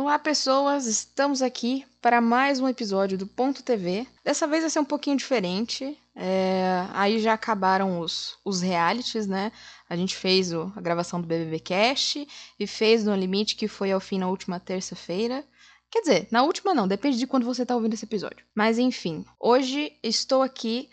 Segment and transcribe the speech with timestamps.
[0.00, 0.86] Olá, pessoas!
[0.86, 4.06] Estamos aqui para mais um episódio do Ponto TV.
[4.24, 5.94] Dessa vez vai ser um pouquinho diferente.
[6.16, 9.52] É, aí já acabaram os, os realities, né?
[9.90, 12.26] A gente fez o, a gravação do BBB Cast
[12.58, 15.44] e fez No Limite, que foi ao fim na última terça-feira.
[15.90, 18.42] Quer dizer, na última não, depende de quando você está ouvindo esse episódio.
[18.54, 20.88] Mas enfim, hoje estou aqui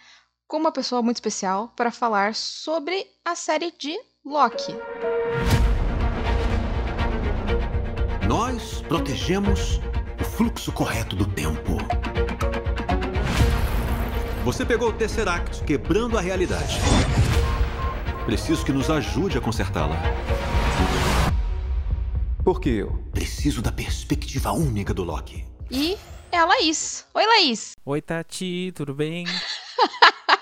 [0.46, 4.74] com uma pessoa muito especial para falar sobre a série de Loki.
[8.28, 9.80] Nós protegemos
[10.20, 11.78] o fluxo correto do tempo.
[14.43, 16.78] Você pegou o Tesseract quebrando a realidade.
[18.25, 19.96] Preciso que nos ajude a consertá-la.
[22.43, 23.01] Por que eu?
[23.14, 25.46] Preciso da perspectiva única do Loki.
[25.71, 25.98] E
[26.29, 27.06] é a Laís.
[27.14, 27.78] Oi, Laís.
[27.86, 29.25] Oi, Tati, tudo bem?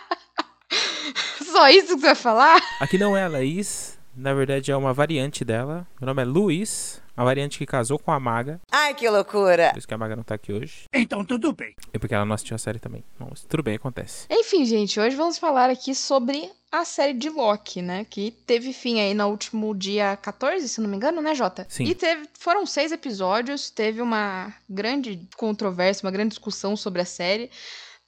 [1.39, 2.59] Só isso que você vai falar?
[2.79, 5.85] Aqui não é a Laís, na verdade é uma variante dela.
[6.01, 8.59] Meu nome é Luiz, a variante que casou com a Maga.
[8.71, 9.69] Ai, que loucura!
[9.71, 10.85] Por isso que a Maga não tá aqui hoje.
[10.93, 11.73] Então tudo bem.
[11.93, 13.03] E porque ela não assistiu a série também.
[13.19, 14.25] Mas tudo bem, acontece.
[14.29, 18.05] Enfim, gente, hoje vamos falar aqui sobre a série de Loki, né?
[18.09, 21.65] Que teve fim aí no último dia 14, se não me engano, né, Jota?
[21.69, 21.85] Sim.
[21.85, 27.49] E teve, foram seis episódios, teve uma grande controvérsia, uma grande discussão sobre a série.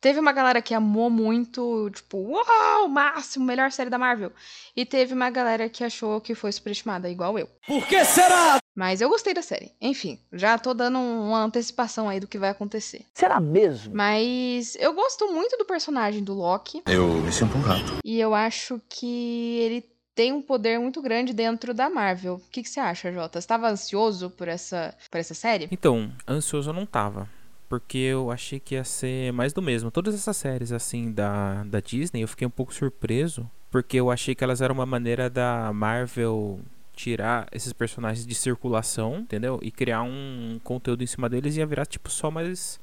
[0.07, 4.31] Teve uma galera que amou muito, tipo, uau, máximo, melhor série da Marvel.
[4.73, 7.49] E teve uma galera que achou que foi superestimada, igual eu.
[7.67, 8.57] Por que será?
[8.73, 9.73] Mas eu gostei da série.
[9.81, 13.01] Enfim, já tô dando uma antecipação aí do que vai acontecer.
[13.13, 13.93] Será mesmo?
[13.93, 16.83] Mas eu gosto muito do personagem do Loki.
[16.85, 17.97] Eu me sinto um rato.
[18.01, 19.85] E eu acho que ele
[20.15, 22.35] tem um poder muito grande dentro da Marvel.
[22.35, 23.41] O que, que você acha, Jota?
[23.41, 25.67] Você estava ansioso por essa, por essa série?
[25.69, 27.27] Então, ansioso eu não tava.
[27.69, 29.91] Porque eu achei que ia ser mais do mesmo.
[29.91, 33.49] Todas essas séries, assim, da, da Disney, eu fiquei um pouco surpreso.
[33.69, 36.61] Porque eu achei que elas eram uma maneira da Marvel
[36.95, 39.59] tirar esses personagens de circulação, entendeu?
[39.61, 42.79] E criar um conteúdo em cima deles e ia virar, tipo, só mais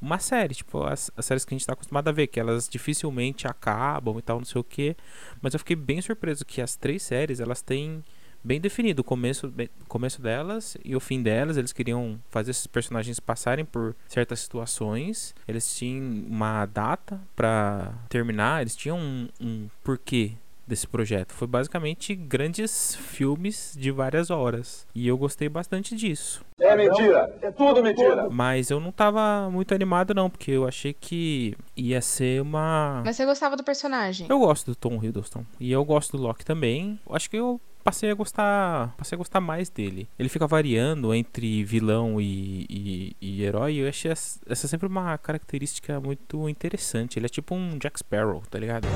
[0.00, 0.54] uma série.
[0.54, 4.18] Tipo, as, as séries que a gente tá acostumado a ver, que elas dificilmente acabam
[4.18, 4.96] e tal, não sei o que.
[5.42, 8.02] Mas eu fiquei bem surpreso que as três séries, elas têm
[8.42, 11.56] bem definido o começo, bem- começo delas e o fim delas.
[11.56, 15.34] Eles queriam fazer esses personagens passarem por certas situações.
[15.46, 20.32] Eles tinham uma data pra terminar, eles tinham um, um porquê
[20.66, 21.32] desse projeto.
[21.32, 24.86] Foi basicamente grandes filmes de várias horas.
[24.94, 26.44] E eu gostei bastante disso.
[26.60, 27.34] É mentira!
[27.40, 28.28] É tudo mentira!
[28.28, 33.16] Mas eu não tava muito animado não, porque eu achei que ia ser uma Mas
[33.16, 34.26] você gostava do personagem?
[34.28, 37.00] eu gosto do Tom Hiddleston e eu gosto do Loki também.
[37.08, 40.08] Eu Acho que eu passei a gostar, passei a gostar mais dele.
[40.18, 43.74] Ele fica variando entre vilão e, e, e herói.
[43.74, 47.18] E eu achei essa essa sempre uma característica muito interessante.
[47.18, 48.86] Ele é tipo um Jack Sparrow, tá ligado?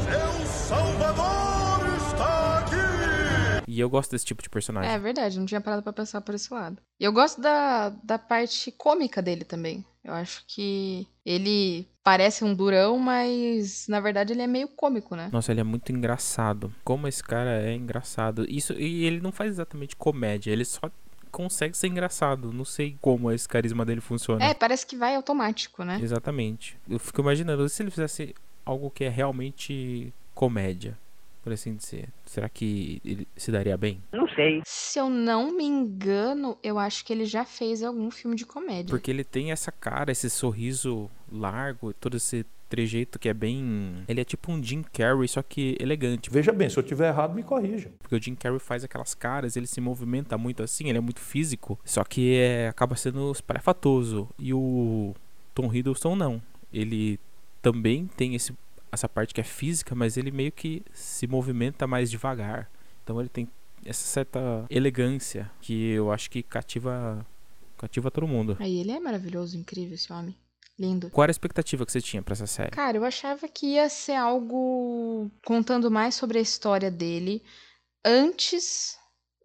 [3.67, 4.91] E eu gosto desse tipo de personagem.
[4.91, 6.77] É verdade, não tinha parado pra pensar por esse lado.
[7.01, 9.85] E eu gosto da, da parte cômica dele também.
[10.05, 15.31] Eu acho que ele parece um durão, mas na verdade ele é meio cômico, né?
[15.33, 16.75] Nossa, ele é muito engraçado.
[16.83, 18.45] Como esse cara é engraçado.
[18.49, 20.91] Isso e ele não faz exatamente comédia, ele só
[21.31, 22.53] consegue ser engraçado.
[22.53, 24.45] Não sei como esse carisma dele funciona.
[24.45, 25.99] É, parece que vai automático, né?
[26.03, 26.77] Exatamente.
[26.89, 28.35] Eu fico imaginando se ele fizesse
[28.65, 30.99] algo que é realmente comédia,
[31.43, 32.09] por assim dizer.
[32.25, 34.03] Será que ele se daria bem?
[34.13, 34.63] Não sei.
[34.65, 38.91] Se eu não me engano, eu acho que ele já fez algum filme de comédia.
[38.91, 44.03] Porque ele tem essa cara, esse sorriso largo, todo esse trejeito que é bem.
[44.09, 46.31] Ele é tipo um Jim Carrey, só que elegante.
[46.31, 47.93] Veja bem, se eu tiver errado, me corrija.
[47.99, 51.21] Porque o Jim Carrey faz aquelas caras, ele se movimenta muito assim, ele é muito
[51.21, 54.27] físico, só que é, acaba sendo espalhafatoso.
[54.39, 55.15] E o
[55.55, 56.43] Tom Hiddleston não.
[56.73, 57.21] Ele
[57.61, 58.55] também tem esse,
[58.93, 62.71] essa parte que é física, mas ele meio que se movimenta mais devagar.
[63.03, 63.49] Então ele tem
[63.85, 67.27] essa certa elegância que eu acho que cativa
[67.79, 68.57] cativa todo mundo.
[68.61, 70.37] Aí ele é maravilhoso, incrível esse homem.
[70.79, 71.11] Lindo.
[71.11, 72.71] Qual era a expectativa que você tinha pra essa série?
[72.71, 77.43] Cara, eu achava que ia ser algo contando mais sobre a história dele
[78.05, 78.97] antes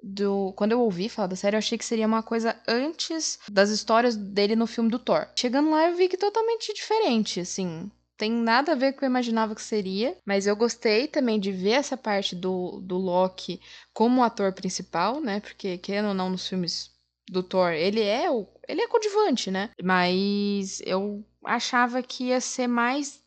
[0.02, 0.54] do.
[0.56, 4.16] Quando eu ouvi falar da série, eu achei que seria uma coisa antes das histórias
[4.16, 5.28] dele no filme do Thor.
[5.36, 7.92] Chegando lá, eu vi que totalmente diferente, assim.
[8.18, 11.40] Tem nada a ver com o que eu imaginava que seria, mas eu gostei também
[11.40, 13.62] de ver essa parte do, do Loki
[13.94, 15.40] como ator principal, né?
[15.40, 16.92] Porque, querendo ou não, nos filmes
[17.30, 18.48] do Thor, ele é o.
[18.68, 19.70] Ele é coadjuvante, né?
[19.84, 23.22] Mas eu achava que ia ser mais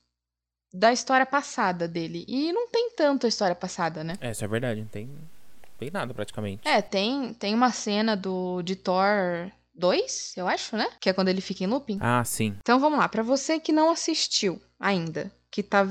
[0.73, 2.25] da história passada dele.
[2.27, 4.15] E não tem tanto a história passada, né?
[4.21, 6.67] É, isso é verdade, não tem, não tem nada praticamente.
[6.67, 9.51] É, tem, tem uma cena do de Thor
[9.81, 10.87] 2, eu acho, né?
[11.01, 11.99] Que é quando ele fica em looping.
[12.01, 12.55] Ah, sim.
[12.61, 15.85] Então vamos lá, pra você que não assistiu ainda, que tá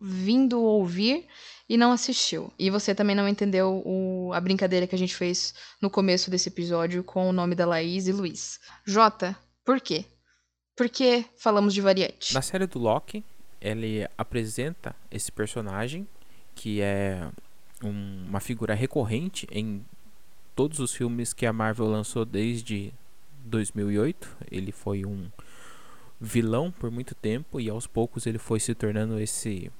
[0.00, 1.26] vindo ouvir
[1.68, 2.52] e não assistiu.
[2.58, 6.48] E você também não entendeu o- a brincadeira que a gente fez no começo desse
[6.48, 8.58] episódio com o nome da Laís e Luiz.
[8.84, 10.04] Jota, por quê?
[10.76, 12.32] Por que falamos de variante?
[12.34, 13.24] Na série do Loki,
[13.60, 16.06] ele apresenta esse personagem
[16.54, 17.28] que é
[17.82, 19.84] um- uma figura recorrente em
[20.54, 22.92] todos os filmes que a Marvel lançou desde
[23.44, 24.36] 2008.
[24.50, 25.28] Ele foi um
[26.20, 29.70] vilão por muito tempo e aos poucos ele foi se tornando esse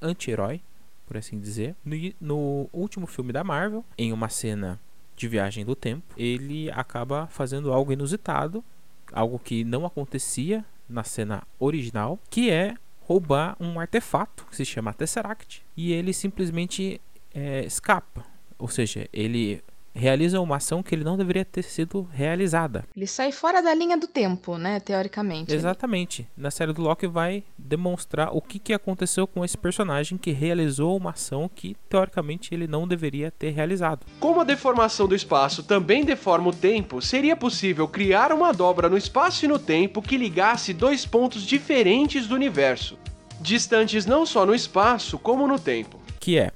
[0.00, 0.60] anti-herói,
[1.06, 1.74] por assim dizer.
[1.84, 4.80] No, no último filme da Marvel, em uma cena
[5.16, 8.64] de viagem do tempo, ele acaba fazendo algo inusitado,
[9.12, 14.94] algo que não acontecia na cena original, que é roubar um artefato que se chama
[14.94, 17.00] Tesseract e ele simplesmente
[17.34, 18.24] é, escapa.
[18.58, 19.62] Ou seja, ele
[19.94, 22.84] realiza uma ação que ele não deveria ter sido realizada.
[22.96, 24.80] Ele sai fora da linha do tempo, né?
[24.80, 25.54] Teoricamente.
[25.54, 26.26] Exatamente.
[26.36, 30.96] Na série do Loki vai demonstrar o que, que aconteceu com esse personagem que realizou
[30.96, 34.06] uma ação que teoricamente ele não deveria ter realizado.
[34.18, 38.96] Como a deformação do espaço também deforma o tempo, seria possível criar uma dobra no
[38.96, 42.98] espaço e no tempo que ligasse dois pontos diferentes do universo,
[43.40, 46.00] distantes não só no espaço como no tempo.
[46.18, 46.52] Que é,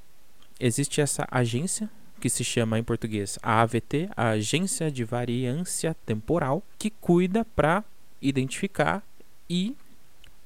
[0.60, 1.88] existe essa agência
[2.24, 7.84] que se chama em português a AVT, a Agência de Variância Temporal, que cuida para
[8.22, 9.02] identificar
[9.46, 9.76] e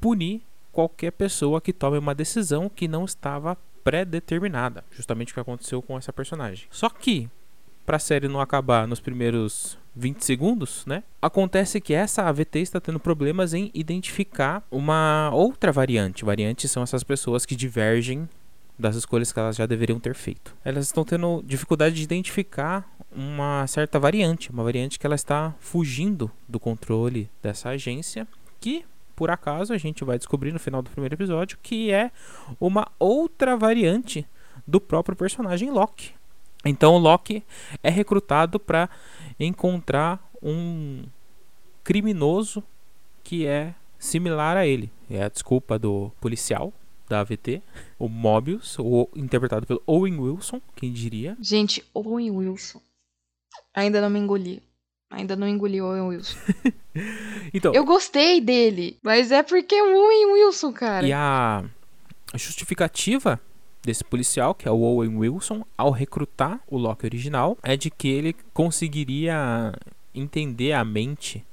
[0.00, 0.42] punir
[0.72, 5.96] qualquer pessoa que tome uma decisão que não estava pré-determinada, justamente o que aconteceu com
[5.96, 6.66] essa personagem.
[6.68, 7.30] Só que
[7.86, 11.04] para a série não acabar nos primeiros 20 segundos, né?
[11.22, 16.24] Acontece que essa AVT está tendo problemas em identificar uma outra variante.
[16.24, 18.28] Variantes são essas pessoas que divergem
[18.78, 20.54] das escolhas que elas já deveriam ter feito.
[20.64, 26.30] Elas estão tendo dificuldade de identificar uma certa variante, uma variante que ela está fugindo
[26.46, 28.28] do controle dessa agência,
[28.60, 28.84] que
[29.16, 32.12] por acaso a gente vai descobrir no final do primeiro episódio que é
[32.60, 34.24] uma outra variante
[34.64, 36.12] do próprio personagem Loki.
[36.64, 37.42] Então o Loki
[37.82, 38.88] é recrutado para
[39.40, 41.04] encontrar um
[41.82, 42.62] criminoso
[43.24, 44.92] que é similar a ele.
[45.10, 46.72] É a desculpa do policial
[47.08, 47.62] da AVT,
[47.98, 51.36] o Mobius, o, interpretado pelo Owen Wilson, quem diria.
[51.40, 52.80] Gente, Owen Wilson.
[53.74, 54.62] Ainda não me engoli.
[55.10, 56.36] Ainda não engoli o Owen Wilson.
[57.54, 61.06] Então, Eu gostei dele, mas é porque é o Owen Wilson, cara.
[61.06, 61.64] e a
[62.34, 63.40] justificativa
[63.82, 68.08] desse policial, que é o Owen Wilson, ao recrutar o Loki original, é de que
[68.08, 69.72] ele conseguiria
[70.14, 71.44] entender a mente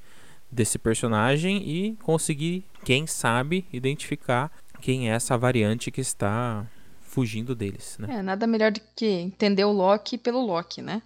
[0.52, 4.52] desse personagem e conseguir, quem sabe, identificar
[4.86, 6.64] quem é essa variante que está
[7.02, 8.20] fugindo deles, né?
[8.20, 11.02] É, nada melhor do que entender o Loki pelo Loki, né?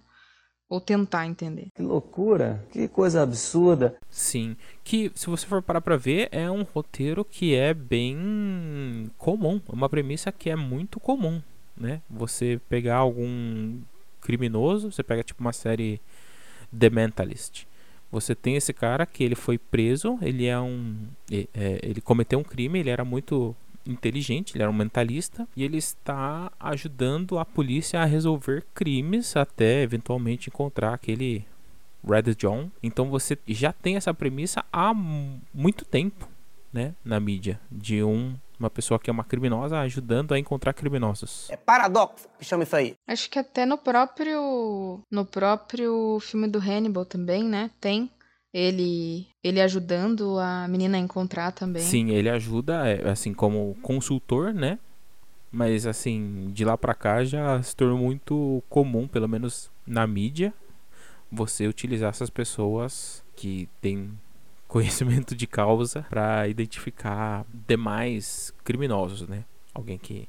[0.68, 1.68] Ou tentar entender.
[1.74, 3.96] Que loucura, que coisa absurda.
[4.10, 4.54] Sim,
[4.84, 9.72] que se você for parar pra ver, é um roteiro que é bem comum, é
[9.72, 11.40] uma premissa que é muito comum,
[11.74, 12.02] né?
[12.10, 13.80] Você pegar algum
[14.20, 16.02] criminoso, você pega tipo uma série
[16.78, 17.64] The Mentalist.
[18.12, 20.98] Você tem esse cara que ele foi preso, ele é um
[21.32, 23.56] é, ele cometeu um crime, ele era muito
[23.86, 29.82] inteligente, ele era um mentalista e ele está ajudando a polícia a resolver crimes até
[29.82, 31.44] eventualmente encontrar aquele
[32.06, 32.70] Red John.
[32.82, 36.28] Então você já tem essa premissa há mu- muito tempo,
[36.72, 41.48] né, na mídia, de um uma pessoa que é uma criminosa ajudando a encontrar criminosos.
[41.48, 42.94] É paradoxo que chama isso aí.
[43.08, 47.70] Acho que até no próprio no próprio filme do Hannibal também, né?
[47.80, 48.10] Tem
[48.52, 51.82] ele ele ajudando a menina a encontrar também.
[51.82, 54.78] Sim, ele ajuda, é, assim, como consultor, né?
[55.50, 60.54] Mas, assim, de lá pra cá já se tornou muito comum, pelo menos na mídia,
[61.30, 64.12] você utilizar essas pessoas que têm
[64.68, 69.44] conhecimento de causa pra identificar demais criminosos, né?
[69.74, 70.28] Alguém que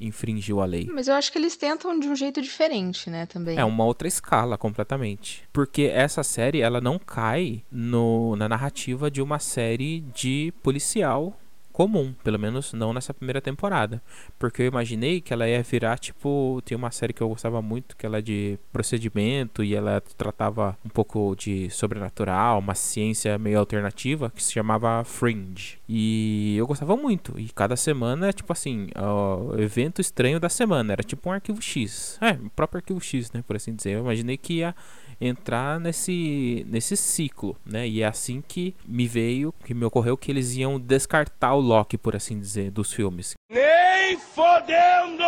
[0.00, 0.88] infringiu a lei.
[0.92, 3.58] Mas eu acho que eles tentam de um jeito diferente, né, também.
[3.58, 5.42] É uma outra escala completamente.
[5.52, 11.36] Porque essa série, ela não cai no, na narrativa de uma série de policial
[11.72, 14.02] comum, pelo menos não nessa primeira temporada.
[14.38, 17.96] Porque eu imaginei que ela ia virar tipo, tem uma série que eu gostava muito,
[17.96, 23.58] que ela é de procedimento e ela tratava um pouco de sobrenatural, uma ciência meio
[23.58, 25.78] alternativa que se chamava Fringe.
[25.88, 27.38] E eu gostava muito.
[27.38, 32.18] E cada semana, tipo assim, o evento estranho da semana, era tipo um arquivo X.
[32.20, 33.90] É, o próprio arquivo X, né, por assim dizer.
[33.92, 34.74] Eu imaginei que ia
[35.20, 37.86] entrar nesse, nesse ciclo, né?
[37.86, 41.98] E é assim que me veio, que me ocorreu que eles iam descartar o Loki,
[41.98, 43.34] por assim dizer, dos filmes.
[43.50, 45.24] Nem fodendo!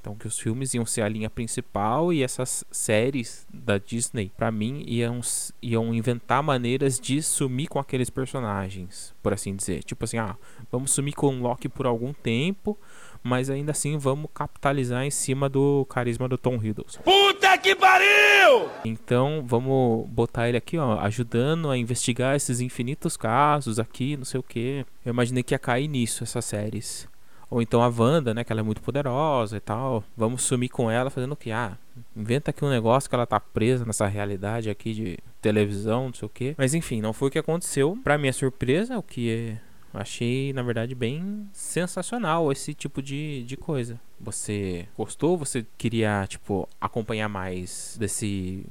[0.00, 4.50] Então que os filmes iam ser a linha principal e essas séries da Disney, para
[4.50, 5.20] mim, iam,
[5.62, 9.84] iam inventar maneiras de sumir com aqueles personagens, por assim dizer.
[9.84, 10.36] Tipo assim, ah,
[10.72, 12.76] vamos sumir com o Loki por algum tempo,
[13.22, 17.02] mas ainda assim vamos capitalizar em cima do carisma do Tom Hiddleston.
[17.02, 18.68] Puta que pariu!
[18.84, 24.40] Então vamos botar ele aqui, ó, ajudando a investigar esses infinitos casos aqui, não sei
[24.40, 24.84] o que.
[25.04, 27.08] Eu imaginei que ia cair nisso essas séries.
[27.52, 30.02] Ou então a Wanda, né, que ela é muito poderosa e tal.
[30.16, 31.52] Vamos sumir com ela fazendo o que?
[31.52, 31.76] Ah,
[32.16, 36.24] inventa aqui um negócio que ela tá presa nessa realidade aqui de televisão, não sei
[36.24, 36.54] o que.
[36.56, 37.98] Mas enfim, não foi o que aconteceu.
[38.02, 43.56] Pra minha surpresa, o que é Achei, na verdade, bem sensacional esse tipo de, de
[43.56, 44.00] coisa.
[44.18, 45.36] Você gostou?
[45.36, 48.64] Você queria, tipo, acompanhar mais desse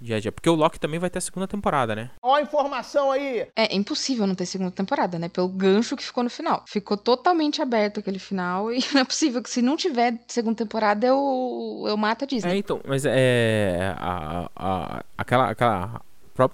[0.00, 0.32] dia a dia?
[0.32, 2.10] Porque o Loki também vai ter a segunda temporada, né?
[2.22, 3.46] Ó a informação aí!
[3.54, 5.28] É impossível não ter segunda temporada, né?
[5.28, 6.64] Pelo gancho que ficou no final.
[6.66, 11.06] Ficou totalmente aberto aquele final e não é possível que se não tiver segunda temporada
[11.06, 12.52] eu, eu mato a Disney.
[12.52, 13.94] É, então, mas é.
[13.98, 16.02] A, a, aquela, aquela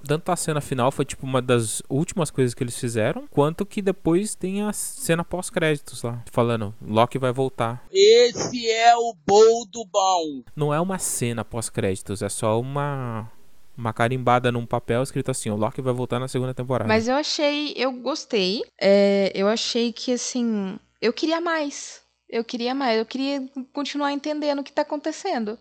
[0.06, 3.82] tanto a cena final foi tipo uma das últimas coisas que eles fizeram, quanto que
[3.82, 7.84] depois tem a cena pós-créditos lá, falando Loki vai voltar.
[7.92, 10.42] Esse é o bom do bom.
[10.54, 13.30] Não é uma cena pós-créditos, é só uma
[13.76, 16.88] uma carimbada num papel escrito assim: o Loki vai voltar na segunda temporada.
[16.88, 18.62] Mas eu achei, eu gostei.
[18.80, 22.02] É, eu achei que assim, eu queria mais.
[22.28, 25.58] Eu queria mais, eu queria continuar entendendo o que tá acontecendo.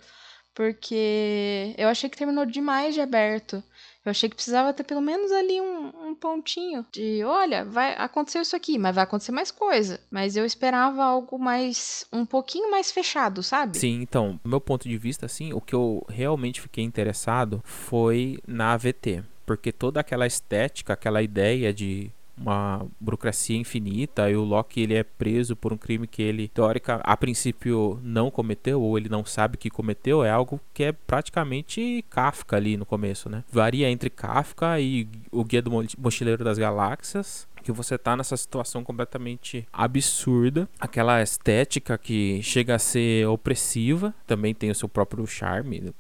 [0.54, 3.64] Porque eu achei que terminou demais de aberto.
[4.04, 8.40] Eu achei que precisava ter pelo menos ali um, um, pontinho de, olha, vai acontecer
[8.40, 10.00] isso aqui, mas vai acontecer mais coisa.
[10.10, 13.78] Mas eu esperava algo mais, um pouquinho mais fechado, sabe?
[13.78, 18.40] Sim, então, do meu ponto de vista, assim, o que eu realmente fiquei interessado foi
[18.48, 19.24] na AVT.
[19.46, 25.04] Porque toda aquela estética, aquela ideia de uma burocracia infinita e o Loki ele é
[25.04, 29.58] preso por um crime que ele teórica a princípio não cometeu ou ele não sabe
[29.58, 33.44] que cometeu é algo que é praticamente Kafka ali no começo, né?
[33.52, 38.84] Varia entre Kafka e o Guia do Mochileiro das Galáxias, que você tá nessa situação
[38.84, 45.94] completamente absurda, aquela estética que chega a ser opressiva, também tem o seu próprio charme,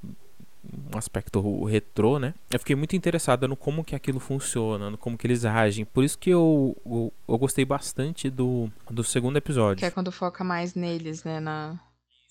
[0.64, 2.34] um aspecto retrô, né?
[2.50, 5.86] Eu fiquei muito interessado no como que aquilo funciona, no como que eles agem.
[5.86, 9.78] Por isso que eu, eu, eu gostei bastante do, do segundo episódio.
[9.78, 11.40] Que é quando foca mais neles, né?
[11.40, 11.80] Na,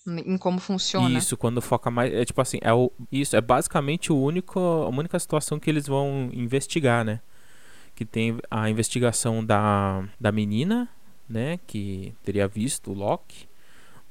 [0.07, 1.17] em como funciona.
[1.17, 2.13] Isso, quando foca mais.
[2.13, 5.87] É tipo assim, é o, isso é basicamente o único, a única situação que eles
[5.87, 7.19] vão investigar, né?
[7.93, 10.89] Que tem a investigação da, da menina,
[11.27, 11.59] né?
[11.67, 13.50] Que teria visto o Loki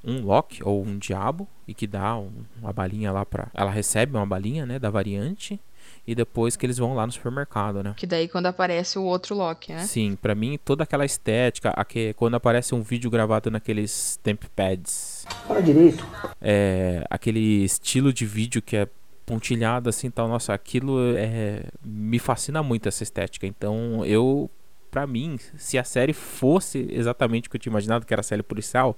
[0.05, 2.31] um Loki ou um diabo e que dá um,
[2.61, 5.61] uma balinha lá para ela recebe uma balinha, né, da variante
[6.07, 7.95] e depois que eles vão lá no supermercado, né?
[7.97, 9.85] Que daí quando aparece o outro Loki, né?
[9.85, 15.27] Sim, para mim toda aquela estética, aqui, quando aparece um vídeo gravado naqueles temp pads.
[15.47, 16.05] Fala direito.
[16.41, 18.89] É, aquele estilo de vídeo que é
[19.27, 23.47] pontilhado assim, tal, nossa, aquilo é me fascina muito essa estética.
[23.47, 24.51] Então, eu
[24.91, 28.25] para mim, se a série fosse exatamente o que eu tinha imaginado, que era a
[28.25, 28.97] série policial,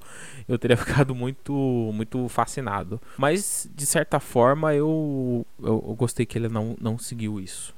[0.49, 1.53] eu teria ficado muito
[1.93, 3.01] muito fascinado.
[3.17, 7.75] Mas, de certa forma, eu, eu, eu gostei que ele não, não seguiu isso.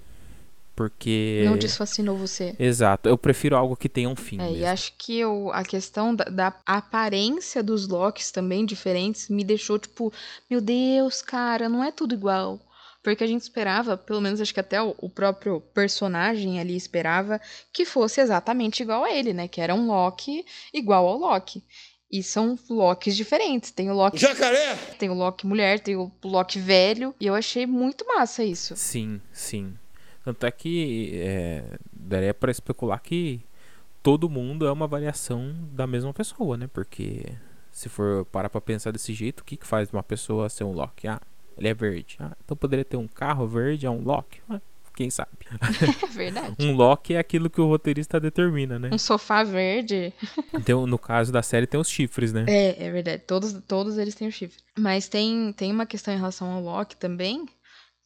[0.74, 1.42] Porque.
[1.44, 2.54] Não desfascinou você.
[2.58, 3.08] Exato.
[3.08, 4.40] Eu prefiro algo que tenha um fim.
[4.40, 4.56] É, mesmo.
[4.56, 9.78] e acho que eu, a questão da, da, aparência dos Locks também diferentes me deixou
[9.78, 10.12] tipo,
[10.50, 12.58] meu Deus, cara, não é tudo igual.
[13.04, 17.38] Porque a gente esperava, pelo menos acho que até o, o próprio personagem ali esperava,
[17.70, 19.46] que fosse exatamente igual a ele, né?
[19.46, 20.42] Que era um Loki
[20.72, 21.62] igual ao Loki.
[22.10, 23.70] E são Locks diferentes.
[23.70, 24.16] Tem o Loki.
[24.16, 24.74] Jacaré!
[24.98, 27.14] Tem o Loki mulher, tem o Loki velho.
[27.20, 28.74] E eu achei muito massa isso.
[28.74, 29.74] Sim, sim.
[30.24, 33.42] Tanto é que é, daria para especular que
[34.02, 36.70] todo mundo é uma variação da mesma pessoa, né?
[36.72, 37.26] Porque
[37.70, 40.72] se for parar pra pensar desse jeito, o que, que faz uma pessoa ser um
[40.72, 41.06] Loki?
[41.06, 41.20] Ah,
[41.56, 42.16] ele é verde.
[42.20, 44.40] Ah, então poderia ter um carro verde, é um Loki.
[44.48, 44.60] Ah,
[44.96, 45.30] quem sabe?
[45.50, 46.54] É verdade.
[46.60, 48.90] um Loki é aquilo que o roteirista determina, né?
[48.92, 50.12] Um sofá verde.
[50.52, 52.44] então, no caso da série, tem os chifres, né?
[52.48, 53.22] É, é verdade.
[53.26, 54.62] Todos, todos eles têm o chifre.
[54.78, 57.44] Mas tem, tem uma questão em relação ao Loki também,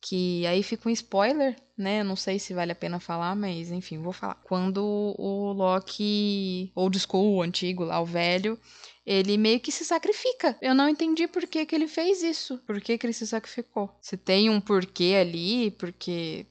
[0.00, 2.02] que aí fica um spoiler, né?
[2.02, 4.36] Não sei se vale a pena falar, mas enfim, vou falar.
[4.44, 4.82] Quando
[5.18, 8.58] o Loki, old school, o antigo lá, o velho,
[9.08, 10.54] ele meio que se sacrifica.
[10.60, 12.58] Eu não entendi por que, que ele fez isso.
[12.66, 13.90] Por que, que ele se sacrificou?
[14.02, 16.46] Se tem um porquê ali, porque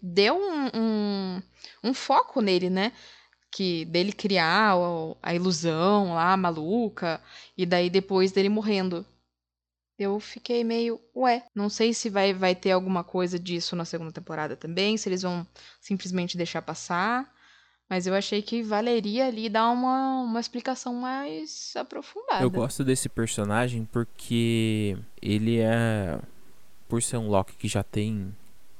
[0.00, 1.42] deu um, um,
[1.82, 2.92] um foco nele, né?
[3.54, 4.74] que dele criar
[5.22, 7.20] a ilusão lá maluca
[7.54, 9.04] e daí depois dele morrendo
[9.98, 14.10] eu fiquei meio, ué, não sei se vai, vai ter alguma coisa disso na segunda
[14.10, 15.46] temporada também, se eles vão
[15.80, 17.30] simplesmente deixar passar.
[17.92, 22.42] Mas eu achei que valeria ali dar uma, uma explicação mais aprofundada.
[22.42, 26.18] Eu gosto desse personagem porque ele é.
[26.88, 28.34] Por ser um Loki que já tem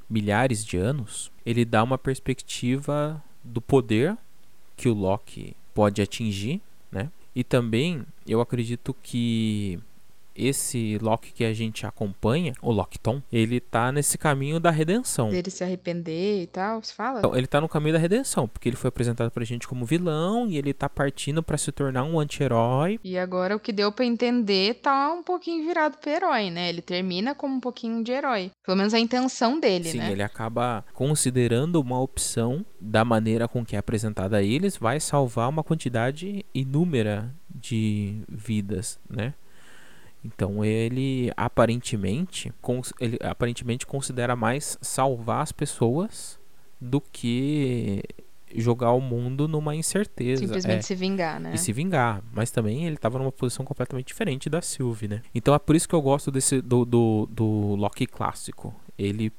[0.08, 4.16] milhares de anos, ele dá uma perspectiva do poder
[4.78, 7.10] que o Loki pode atingir, né?
[7.36, 9.78] E também eu acredito que
[10.34, 15.30] esse Loki que a gente acompanha, o Lockton, ele tá nesse caminho da redenção.
[15.30, 17.18] Dele se arrepender e tal, se fala?
[17.18, 20.46] Então, ele tá no caminho da redenção, porque ele foi apresentado pra gente como vilão
[20.48, 22.98] e ele tá partindo para se tornar um anti-herói.
[23.02, 26.68] E agora o que deu para entender tá um pouquinho virado pro herói, né?
[26.68, 28.50] Ele termina como um pouquinho de herói.
[28.64, 30.12] Pelo menos a intenção dele, Sim, né?
[30.12, 35.48] ele acaba considerando uma opção da maneira com que é apresentada a eles, vai salvar
[35.48, 39.34] uma quantidade inúmera de vidas, né?
[40.24, 42.52] Então ele aparentemente,
[43.00, 46.38] ele aparentemente considera mais salvar as pessoas
[46.80, 48.02] do que
[48.54, 50.42] jogar o mundo numa incerteza.
[50.42, 51.54] Simplesmente é, se vingar, né?
[51.54, 52.22] E se vingar.
[52.32, 55.22] Mas também ele estava numa posição completamente diferente da Sylvie, né?
[55.34, 58.74] Então é por isso que eu gosto desse do, do, do Loki clássico.
[58.98, 59.32] Ele.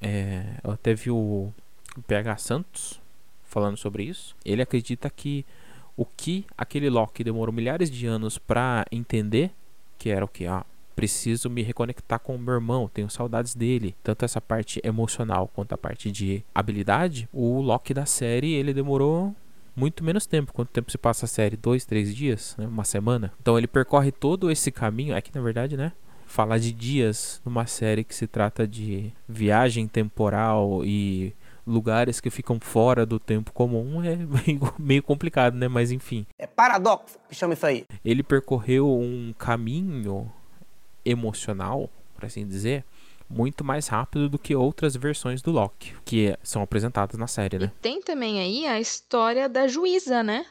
[0.00, 1.52] É, eu até vi o
[2.06, 3.00] PH Santos
[3.44, 4.34] falando sobre isso.
[4.44, 5.44] Ele acredita que
[5.96, 9.52] o que aquele Loki demorou milhares de anos para entender
[10.02, 10.48] que era o que?
[10.48, 10.66] Ah,
[10.96, 13.94] preciso me reconectar com o meu irmão, tenho saudades dele.
[14.02, 17.28] Tanto essa parte emocional quanto a parte de habilidade.
[17.32, 19.32] O Loki da série, ele demorou
[19.76, 20.52] muito menos tempo.
[20.52, 21.56] Quanto tempo se passa a série?
[21.56, 22.56] Dois, três dias?
[22.58, 22.66] Né?
[22.66, 23.32] Uma semana?
[23.40, 25.14] Então ele percorre todo esse caminho.
[25.14, 25.92] É que na verdade, né?
[26.26, 31.32] Falar de dias numa série que se trata de viagem temporal e
[31.66, 34.18] lugares que ficam fora do tempo comum é
[34.78, 35.68] meio, complicado, né?
[35.68, 36.26] Mas enfim.
[36.38, 37.86] É paradoxo que chama isso aí.
[38.04, 40.30] Ele percorreu um caminho
[41.04, 42.84] emocional, por assim dizer,
[43.28, 47.72] muito mais rápido do que outras versões do Loki, que são apresentadas na série, né?
[47.76, 50.44] E tem também aí a história da juíza, né?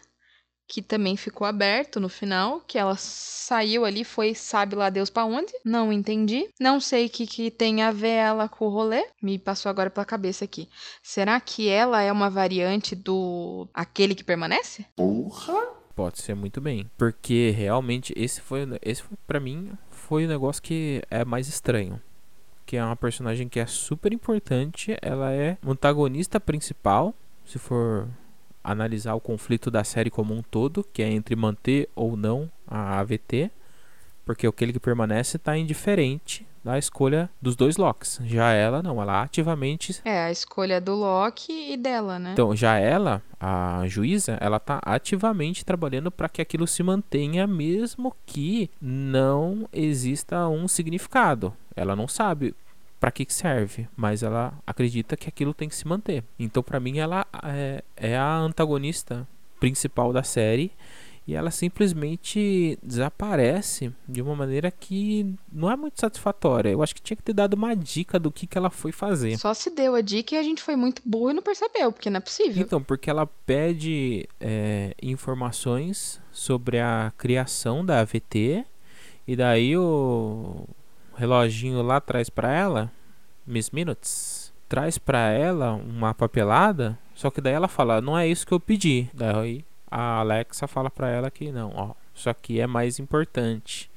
[0.71, 5.25] Que também ficou aberto no final, que ela saiu ali, foi sabe lá Deus para
[5.25, 5.51] onde?
[5.65, 6.47] Não entendi.
[6.57, 9.05] Não sei o que, que tem a ver ela com o rolê.
[9.21, 10.69] Me passou agora pela cabeça aqui.
[11.03, 14.85] Será que ela é uma variante do aquele que permanece?
[14.95, 15.61] Porra!
[15.93, 20.63] Pode ser muito bem, porque realmente esse foi esse foi para mim foi o negócio
[20.63, 22.01] que é mais estranho.
[22.65, 27.13] Que é uma personagem que é super importante, ela é antagonista principal,
[27.45, 28.07] se for
[28.63, 32.99] analisar o conflito da série como um todo, que é entre manter ou não a
[32.99, 33.51] AVT,
[34.25, 38.19] porque aquele que permanece está indiferente da escolha dos dois Locks.
[38.23, 42.33] Já ela não, ela ativamente É, a escolha do Loki e dela, né?
[42.33, 48.15] Então, já ela, a juíza, ela tá ativamente trabalhando para que aquilo se mantenha mesmo
[48.25, 51.53] que não exista um significado.
[51.75, 52.53] Ela não sabe
[53.01, 56.23] para que serve, mas ela acredita que aquilo tem que se manter.
[56.37, 59.27] Então, para mim, ela é, é, a antagonista
[59.59, 60.71] principal da série
[61.27, 66.69] e ela simplesmente desaparece de uma maneira que não é muito satisfatória.
[66.69, 69.35] Eu acho que tinha que ter dado uma dica do que, que ela foi fazer.
[69.39, 72.07] Só se deu a dica e a gente foi muito burro e não percebeu, porque
[72.07, 72.61] não é possível.
[72.61, 78.63] Então, porque ela pede é, informações sobre a criação da AVT
[79.27, 80.67] e daí o
[81.15, 82.91] reloginho lá atrás para ela,
[83.45, 88.47] Miss Minutes, traz para ela uma papelada, só que daí ela fala, não é isso
[88.47, 89.09] que eu pedi.
[89.13, 93.90] Daí a Alexa fala para ela que não, ó, isso aqui é mais importante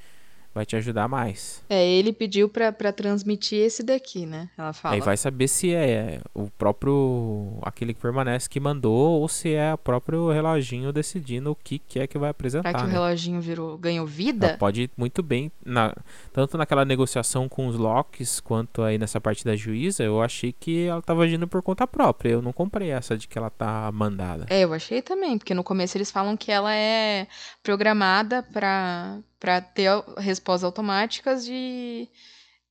[0.55, 1.63] vai te ajudar mais.
[1.69, 4.49] É, ele pediu pra, pra transmitir esse daqui, né?
[4.57, 4.95] Ela fala.
[4.95, 7.59] Aí vai saber se é o próprio.
[7.63, 11.99] aquele que permanece que mandou ou se é o próprio reloginho decidindo o que, que
[11.99, 12.71] é que vai apresentar.
[12.71, 12.93] Será que né?
[12.93, 14.49] o reloginho virou, ganhou vida?
[14.49, 15.51] Ela pode muito bem.
[15.65, 15.95] Na,
[16.33, 20.87] tanto naquela negociação com os Locks quanto aí nessa parte da juíza, eu achei que
[20.87, 22.31] ela tava agindo por conta própria.
[22.31, 24.47] Eu não comprei essa de que ela tá mandada.
[24.49, 27.27] É, eu achei também, porque no começo eles falam que ela é
[27.63, 32.09] programada pra para ter respostas automáticas e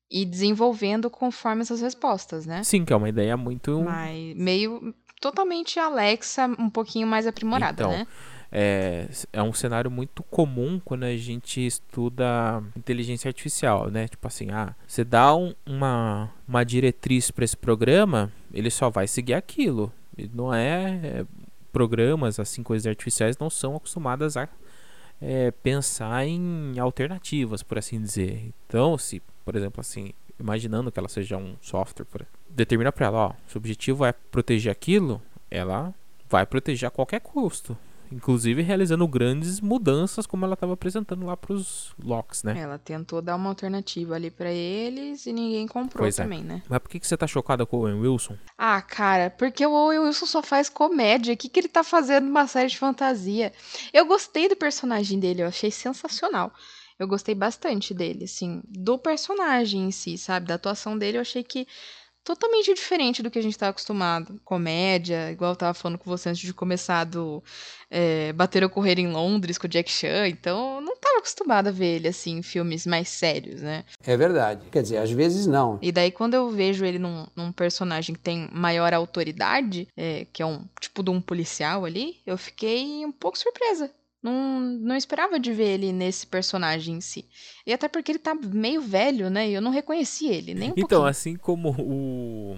[0.09, 2.63] ir desenvolvendo conforme essas respostas, né?
[2.63, 3.79] Sim, que é uma ideia muito.
[3.83, 8.07] Mas meio totalmente Alexa, um pouquinho mais aprimorada, então, né?
[8.51, 14.07] É, é um cenário muito comum quando a gente estuda inteligência artificial, né?
[14.07, 19.07] Tipo assim, ah, você dá um, uma, uma diretriz para esse programa, ele só vai
[19.07, 19.93] seguir aquilo.
[20.33, 21.25] Não é, é
[21.71, 24.47] programas assim, coisas artificiais não são acostumadas a
[25.23, 28.53] é, pensar em alternativas, por assim dizer.
[28.67, 33.27] Então, se, por exemplo, assim, imaginando que ela seja um software, por, determina para ela,
[33.27, 35.93] ó, seu objetivo é proteger aquilo, ela
[36.29, 37.77] vai proteger a qualquer custo.
[38.13, 42.57] Inclusive realizando grandes mudanças, como ela estava apresentando lá pros Locks, né?
[42.59, 46.23] Ela tentou dar uma alternativa ali pra eles e ninguém comprou Pois é.
[46.23, 46.61] também, né?
[46.69, 48.37] Mas por que, que você tá chocada com o Owen Wilson?
[48.57, 51.33] Ah, cara, porque o Owen Wilson só faz comédia.
[51.33, 53.51] O que, que ele tá fazendo numa série de fantasia?
[53.91, 56.53] Eu gostei do personagem dele, eu achei sensacional.
[56.99, 60.45] Eu gostei bastante dele, assim, do personagem em si, sabe?
[60.47, 61.67] Da atuação dele, eu achei que
[62.23, 64.39] totalmente diferente do que a gente tá acostumado.
[64.45, 67.43] Comédia, igual eu tava falando com você antes de começar do
[67.95, 71.69] é, Bater ou Correr em Londres com o Jack Chan, então eu não tava acostumada
[71.69, 73.85] a ver ele, assim, em filmes mais sérios, né?
[74.03, 74.61] É verdade.
[74.71, 75.77] Quer dizer, às vezes não.
[75.81, 80.41] E daí, quando eu vejo ele num, num personagem que tem maior autoridade, é, que
[80.41, 83.91] é um tipo de um policial ali, eu fiquei um pouco surpresa.
[84.23, 87.25] Não, não esperava de ver ele nesse personagem em si.
[87.67, 89.49] E até porque ele tá meio velho, né?
[89.49, 91.05] E eu não reconheci ele, nem um Então, pouquinho.
[91.09, 92.57] assim como o,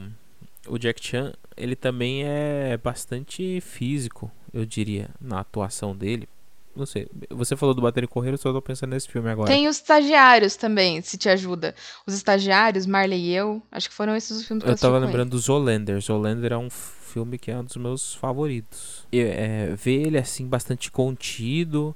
[0.68, 6.30] o Jack Chan, ele também é bastante físico, eu diria, na atuação dele.
[6.74, 9.48] Não sei, você falou do Bater e Correr, eu só tô pensando nesse filme agora.
[9.48, 11.76] Tem os estagiários também, se te ajuda.
[12.06, 14.98] Os estagiários, Marley e eu, acho que foram esses os filmes que eu, Eu tava
[14.98, 16.00] lembrando do Zoolander.
[16.02, 19.06] Zoolander é um filme que é um dos meus favoritos.
[19.12, 21.96] E, é, ver ele assim bastante contido,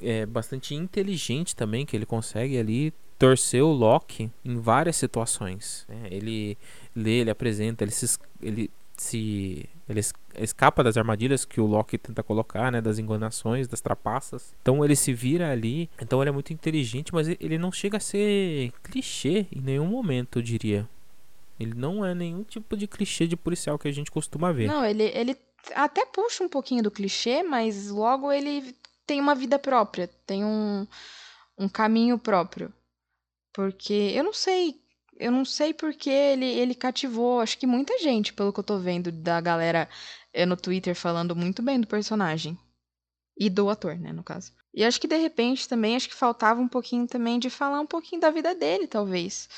[0.00, 5.84] é, bastante inteligente também, que ele consegue ali torcer o Loki em várias situações.
[5.88, 6.08] né?
[6.10, 6.56] Ele
[6.94, 8.70] lê, ele apresenta, ele se, ele
[9.02, 13.80] se ele es- escapa das armadilhas que o Loki tenta colocar, né, das enganações, das
[13.80, 14.54] trapaças.
[14.62, 15.88] Então ele se vira ali.
[16.00, 20.38] Então ele é muito inteligente, mas ele não chega a ser clichê em nenhum momento,
[20.38, 20.88] eu diria.
[21.58, 24.68] Ele não é nenhum tipo de clichê de policial que a gente costuma ver.
[24.68, 25.36] Não, ele, ele
[25.74, 28.74] até puxa um pouquinho do clichê, mas logo ele
[29.06, 30.86] tem uma vida própria, tem um,
[31.58, 32.72] um caminho próprio.
[33.52, 34.80] Porque eu não sei,
[35.18, 38.78] eu não sei porque ele, ele cativou, acho que muita gente, pelo que eu tô
[38.78, 39.88] vendo da galera
[40.32, 42.58] eh, no Twitter falando muito bem do personagem.
[43.36, 44.52] E do ator, né, no caso.
[44.74, 47.86] E acho que de repente também, acho que faltava um pouquinho também de falar um
[47.86, 49.48] pouquinho da vida dele, talvez.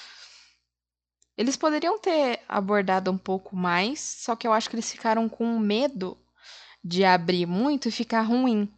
[1.36, 5.58] Eles poderiam ter abordado um pouco mais, só que eu acho que eles ficaram com
[5.58, 6.18] medo
[6.82, 8.70] de abrir muito e ficar ruim.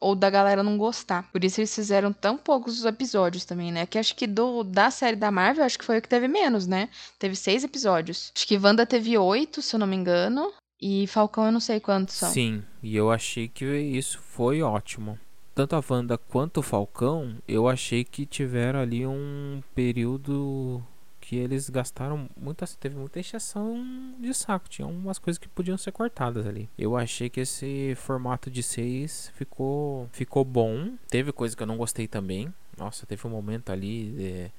[0.00, 1.28] Ou da galera não gostar.
[1.32, 3.86] Por isso eles fizeram tão poucos episódios também, né?
[3.86, 6.66] Que acho que do, da série da Marvel, acho que foi o que teve menos,
[6.66, 6.88] né?
[7.18, 8.32] Teve seis episódios.
[8.34, 10.52] Acho que Wanda teve oito, se eu não me engano.
[10.80, 12.30] E Falcão eu não sei quantos são.
[12.30, 15.18] Sim, e eu achei que isso foi ótimo.
[15.54, 20.80] Tanto a Wanda quanto o Falcão, eu achei que tiveram ali um período
[21.28, 23.84] que eles gastaram muita, teve muita exceção
[24.18, 26.70] de saco, tinha umas coisas que podiam ser cortadas ali.
[26.78, 30.94] Eu achei que esse formato de seis ficou ficou bom.
[31.10, 32.50] Teve coisa que eu não gostei também.
[32.78, 34.50] Nossa, teve um momento ali é,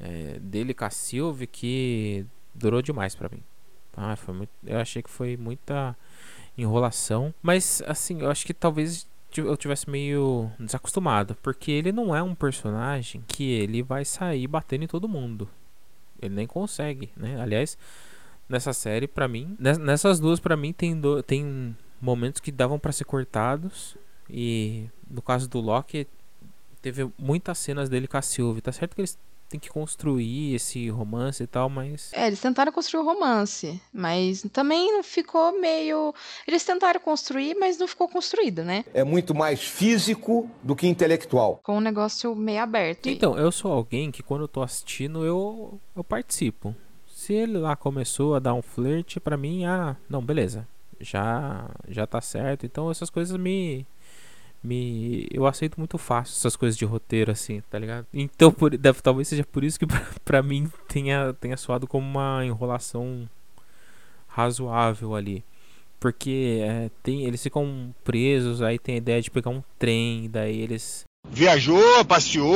[0.00, 3.44] é, dele com a Sylvie que durou demais pra mim.
[3.96, 5.96] Ah, foi muito, eu achei que foi muita
[6.58, 7.32] enrolação.
[7.40, 11.36] Mas, assim, eu acho que talvez eu tivesse meio desacostumado.
[11.40, 15.48] Porque ele não é um personagem que ele vai sair batendo em todo mundo.
[16.20, 17.40] Ele nem consegue, né?
[17.40, 17.76] Aliás,
[18.48, 22.78] nessa série, pra mim, nes- nessas duas, pra mim, tem, do- tem momentos que davam
[22.78, 23.96] pra ser cortados.
[24.28, 26.06] E no caso do Loki,
[26.82, 28.60] teve muitas cenas dele com a Sylvie.
[28.60, 32.10] Tá certo que eles têm que construir esse romance e tal, mas.
[32.12, 36.14] É, eles tentaram construir o romance, mas também não ficou meio.
[36.46, 38.84] Eles tentaram construir, mas não ficou construído, né?
[38.92, 41.60] É muito mais físico do que intelectual.
[41.62, 43.08] Com um negócio meio aberto.
[43.08, 46.74] Então, eu sou alguém que quando eu tô assistindo, eu, eu participo.
[47.06, 50.66] Se ele lá começou a dar um flerte, pra mim, ah, não, beleza.
[51.00, 52.64] Já já tá certo.
[52.64, 53.86] Então essas coisas me
[54.62, 58.06] me eu aceito muito fácil essas coisas de roteiro assim, tá ligado?
[58.12, 62.06] Então, por, deve, talvez seja por isso que pra, pra mim tenha tenha soado como
[62.06, 63.28] uma enrolação
[64.28, 65.44] razoável ali.
[65.98, 70.60] Porque é, tem, eles ficam presos, aí tem a ideia de pegar um trem, daí
[70.60, 72.54] eles Viajou, passeou.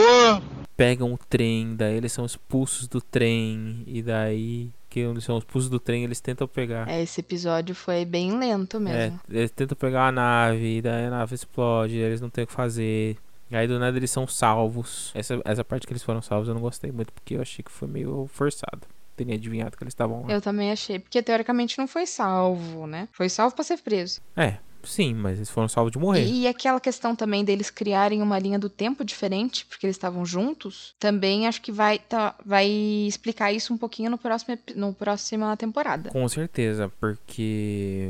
[0.77, 5.79] pegam o trem, daí eles são expulsos do trem, e daí que são expulsos do
[5.81, 6.87] trem, eles tentam pegar.
[6.89, 9.21] É, esse episódio foi bem lento É, mesmo.
[9.31, 12.53] eles tentam pegar a nave, e daí a nave explode, eles não tem o que
[12.53, 13.17] fazer.
[13.51, 15.11] E aí do nada eles são salvos.
[15.15, 17.71] Essa, essa parte que eles foram salvos eu não gostei muito, porque eu achei que
[17.71, 18.83] foi meio forçado.
[19.17, 20.33] Teria adivinhado que eles estavam lá.
[20.33, 23.09] Eu também achei, porque teoricamente não foi salvo, né?
[23.13, 24.21] Foi salvo pra ser preso.
[24.37, 26.25] É, sim, mas eles foram salvos de morrer.
[26.25, 30.25] E, e aquela questão também deles criarem uma linha do tempo diferente, porque eles estavam
[30.25, 35.57] juntos, também acho que vai, tá, vai explicar isso um pouquinho no próximo, no próxima
[35.57, 36.11] temporada.
[36.11, 38.09] Com certeza, porque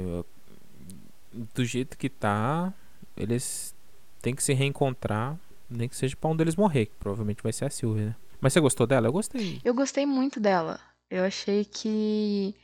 [1.55, 2.73] do jeito que tá,
[3.17, 3.75] eles
[4.21, 7.65] têm que se reencontrar, nem que seja pra um deles morrer, que provavelmente vai ser
[7.65, 8.17] a Sylvie, né?
[8.41, 9.09] Mas você gostou dela?
[9.09, 9.61] Eu gostei.
[9.65, 10.81] Eu gostei muito dela.
[11.11, 12.55] Eu achei que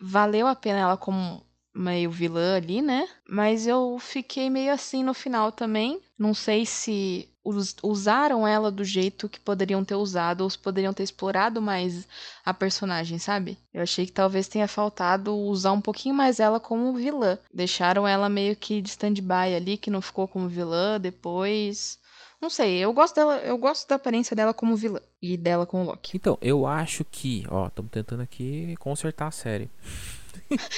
[0.00, 1.45] valeu a pena ela como
[1.76, 3.06] meio vilã ali, né?
[3.28, 6.00] Mas eu fiquei meio assim no final também.
[6.18, 10.92] Não sei se us usaram ela do jeito que poderiam ter usado, ou se poderiam
[10.92, 12.06] ter explorado mais
[12.44, 13.56] a personagem, sabe?
[13.72, 17.38] Eu achei que talvez tenha faltado usar um pouquinho mais ela como vilã.
[17.52, 21.98] Deixaram ela meio que de stand-by ali, que não ficou como vilã depois.
[22.40, 25.82] Não sei, eu gosto dela, eu gosto da aparência dela como vilã e dela com
[25.82, 26.16] o Loki.
[26.16, 29.70] Então, eu acho que, ó, estamos tentando aqui consertar a série.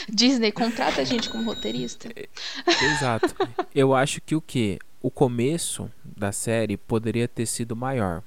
[0.08, 2.08] Disney contrata a gente como roteirista.
[2.66, 3.34] Exato.
[3.74, 8.22] Eu acho que o que o começo da série poderia ter sido maior.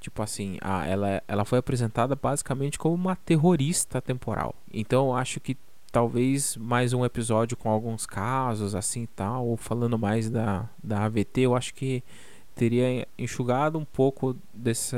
[0.00, 4.54] Tipo assim, a, ela, ela foi apresentada basicamente como uma terrorista temporal.
[4.72, 5.56] Então eu acho que
[5.92, 11.42] talvez mais um episódio com alguns casos assim tal, ou falando mais da, da AVT,
[11.42, 12.02] eu acho que
[12.54, 14.96] teria enxugado um pouco desse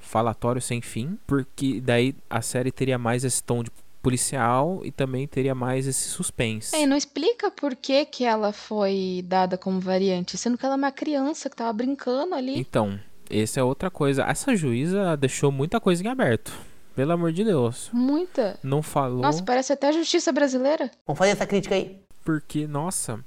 [0.00, 3.70] falatório sem fim, porque daí a série teria mais esse tom de
[4.02, 6.74] policial e também teria mais esse suspense.
[6.74, 10.74] É, e não explica por que, que ela foi dada como variante, sendo que ela
[10.74, 12.58] é uma criança que tava brincando ali.
[12.58, 12.98] Então,
[13.30, 14.24] essa é outra coisa.
[14.24, 16.52] Essa juíza deixou muita coisa em aberto.
[16.94, 17.90] Pelo amor de Deus.
[17.92, 18.58] Muita.
[18.62, 19.20] Não falou.
[19.22, 20.90] Nossa, parece até a justiça brasileira.
[21.06, 22.00] Vamos fazer essa crítica aí.
[22.24, 23.24] Porque, nossa,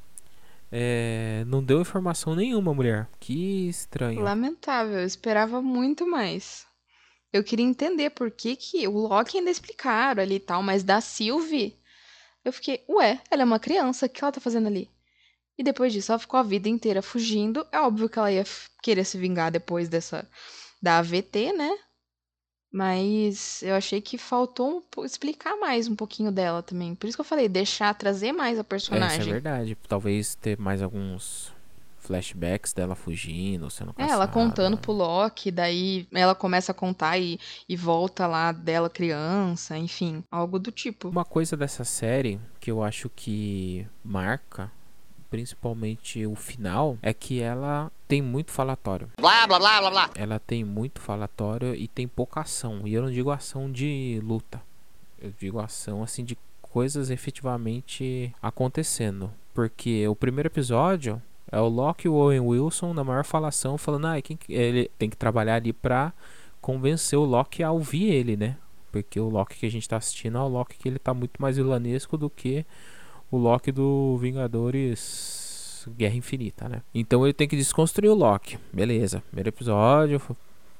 [0.71, 3.07] é, não deu informação nenhuma, mulher.
[3.19, 4.21] Que estranho.
[4.21, 6.65] Lamentável, eu esperava muito mais.
[7.31, 10.99] Eu queria entender por que, que o Loki ainda explicaram ali e tal, mas da
[10.99, 11.77] Sylvie,
[12.43, 14.89] eu fiquei, ué, ela é uma criança, o que ela tá fazendo ali?
[15.57, 17.65] E depois disso, ela ficou a vida inteira fugindo.
[17.71, 18.43] É óbvio que ela ia
[18.81, 20.27] querer se vingar depois dessa
[20.81, 21.77] da AVT, né?
[22.71, 26.95] Mas eu achei que faltou um, explicar mais um pouquinho dela também.
[26.95, 29.17] Por isso que eu falei, deixar, trazer mais a personagem.
[29.17, 29.77] É, isso é verdade.
[29.87, 31.53] Talvez ter mais alguns
[32.11, 34.11] flashbacks dela fugindo, sendo caçada.
[34.11, 38.89] É, ela contando pro Loki, daí ela começa a contar e, e volta lá dela
[38.89, 41.07] criança, enfim, algo do tipo.
[41.07, 44.69] Uma coisa dessa série que eu acho que marca
[45.29, 49.09] principalmente o final, é que ela tem muito falatório.
[49.15, 50.09] Blá, blá, blá, blá, blá.
[50.13, 52.81] Ela tem muito falatório e tem pouca ação.
[52.85, 54.61] E eu não digo ação de luta.
[55.17, 59.31] Eu digo ação assim de coisas efetivamente acontecendo.
[59.53, 61.21] Porque o primeiro episódio
[61.51, 65.09] é o Loki e o Owen Wilson na maior falação falando, ah, quem, ele tem
[65.09, 66.13] que trabalhar ali pra
[66.61, 68.57] convencer o Loki a ouvir ele, né?
[68.91, 71.41] Porque o Loki que a gente tá assistindo é o Loki que ele tá muito
[71.41, 72.65] mais vilanesco do que
[73.29, 76.81] o Loki do Vingadores Guerra Infinita, né?
[76.93, 78.57] Então ele tem que desconstruir o Loki.
[78.71, 80.21] Beleza, primeiro episódio,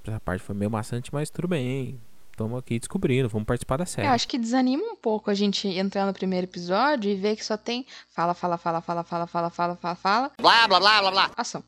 [0.06, 2.00] essa parte foi meio maçante, mas tudo bem.
[2.32, 4.08] Estamos aqui descobrindo, vamos participar da série.
[4.08, 7.46] Eu acho que desanima um pouco a gente entrar no primeiro episódio e ver que
[7.46, 10.32] só tem fala, fala, fala, fala, fala, fala, fala, fala, fala.
[10.40, 11.32] Blá, blá, blá, blá, blá.
[11.38, 11.64] Ação.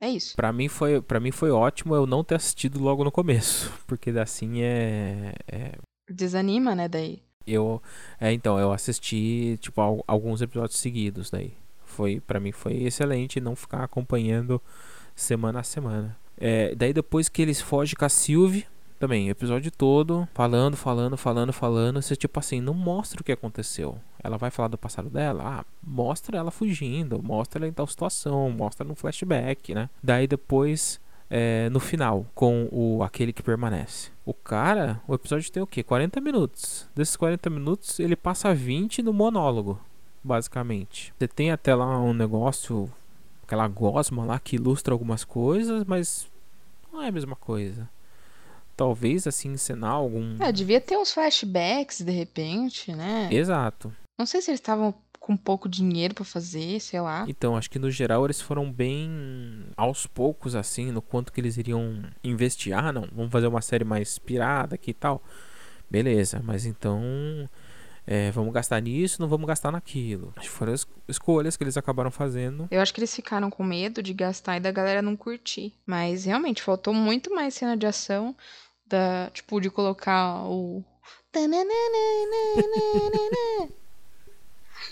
[0.00, 0.34] É isso.
[0.36, 4.10] Pra mim foi, para mim foi ótimo eu não ter assistido logo no começo, porque
[4.10, 5.72] assim é, é...
[6.10, 7.22] desanima, né, daí.
[7.46, 7.80] Eu,
[8.20, 11.54] é, então, eu assisti tipo alguns episódios seguidos daí.
[11.84, 14.60] Foi para mim foi excelente não ficar acompanhando
[15.14, 16.16] semana a semana.
[16.36, 18.66] É, daí depois que eles fogem com a Sylvie,
[18.98, 22.00] também, episódio todo, falando, falando, falando, falando.
[22.00, 23.98] Você, tipo assim, não mostra o que aconteceu.
[24.22, 25.42] Ela vai falar do passado dela?
[25.44, 29.90] Ah, mostra ela fugindo, mostra ela em tal situação, mostra no flashback, né?
[30.02, 34.10] Daí depois, é, no final, com o aquele que permanece.
[34.24, 35.82] O cara, o episódio tem o quê?
[35.82, 36.88] 40 minutos.
[36.94, 39.78] Desses 40 minutos, ele passa 20 no monólogo,
[40.24, 41.12] basicamente.
[41.18, 42.90] Você tem até lá um negócio,
[43.42, 46.26] aquela gosma lá que ilustra algumas coisas, mas
[46.90, 47.88] não é a mesma coisa
[48.76, 50.36] talvez assim encenar algum.
[50.40, 53.28] É, devia ter uns flashbacks de repente, né?
[53.32, 53.92] Exato.
[54.18, 57.24] Não sei se eles estavam com pouco dinheiro para fazer, sei lá.
[57.26, 61.56] Então, acho que no geral eles foram bem aos poucos, assim, no quanto que eles
[61.56, 62.72] iriam investir.
[62.72, 65.20] Ah, não, vamos fazer uma série mais pirada aqui e tal.
[65.90, 67.02] Beleza, mas então
[68.06, 70.32] é, vamos gastar nisso, não vamos gastar naquilo.
[70.36, 72.68] Acho que foram as escolhas que eles acabaram fazendo.
[72.70, 75.74] Eu acho que eles ficaram com medo de gastar e da galera não curtir.
[75.84, 78.34] Mas realmente faltou muito mais cena de ação
[78.86, 80.84] da, tipo, de colocar o.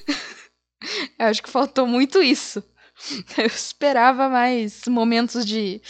[1.18, 2.62] Eu acho que faltou muito isso.
[3.37, 5.80] Eu esperava mais momentos de.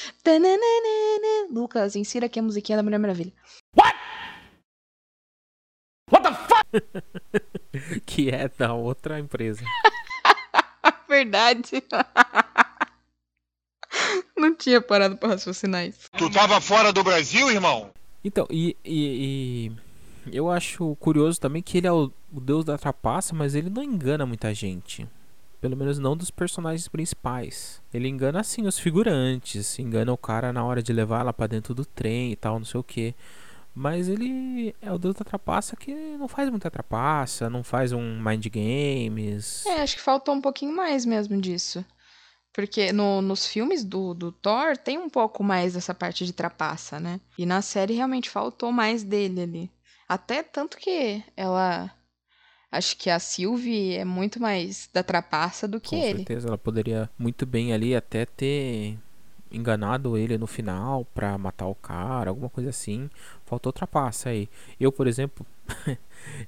[1.50, 3.32] Lucas, insira aqui a musiquinha da Mulher Maravilha.
[3.76, 3.96] What?
[6.10, 8.00] What the fuck?
[8.06, 9.64] que é da outra empresa.
[11.08, 11.82] Verdade.
[14.36, 16.10] Não tinha parado pra raciocinar isso.
[16.16, 17.90] Tu tava fora do Brasil, irmão?
[18.24, 19.70] Então, e, e,
[20.30, 23.68] e eu acho curioso também que ele é o, o, deus da trapaça, mas ele
[23.68, 25.06] não engana muita gente.
[25.60, 27.82] Pelo menos não dos personagens principais.
[27.92, 31.74] Ele engana assim os figurantes, engana o cara na hora de levar ela para dentro
[31.74, 33.14] do trem e tal, não sei o que.
[33.74, 38.22] Mas ele é o deus da trapaça que não faz muita trapaça, não faz um
[38.22, 39.66] mind games.
[39.66, 41.84] É, acho que faltou um pouquinho mais mesmo disso.
[42.54, 47.00] Porque no, nos filmes do, do Thor tem um pouco mais dessa parte de trapaça,
[47.00, 47.20] né?
[47.36, 49.70] E na série realmente faltou mais dele ali.
[50.08, 51.90] Até tanto que ela.
[52.70, 56.10] Acho que a Sylvie é muito mais da trapaça do que Com ele.
[56.12, 58.98] Com certeza, ela poderia muito bem ali até ter
[59.50, 63.10] enganado ele no final pra matar o cara, alguma coisa assim.
[63.44, 64.48] Faltou trapaça aí.
[64.78, 65.44] Eu, por exemplo,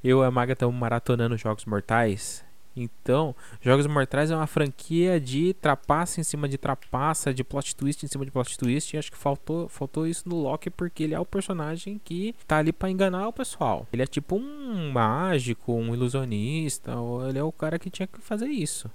[0.05, 2.46] eu e a Maga estamos maratonando Jogos Mortais.
[2.77, 8.05] Então, Jogos Mortais é uma franquia de trapaça em cima de trapaça, de plot twist
[8.05, 8.95] em cima de plot twist.
[8.95, 12.59] E acho que faltou, faltou isso no Loki porque ele é o personagem que tá
[12.59, 13.87] ali para enganar o pessoal.
[13.93, 16.93] Ele é tipo um mágico, um ilusionista.
[17.29, 18.91] Ele é o cara que tinha que fazer isso.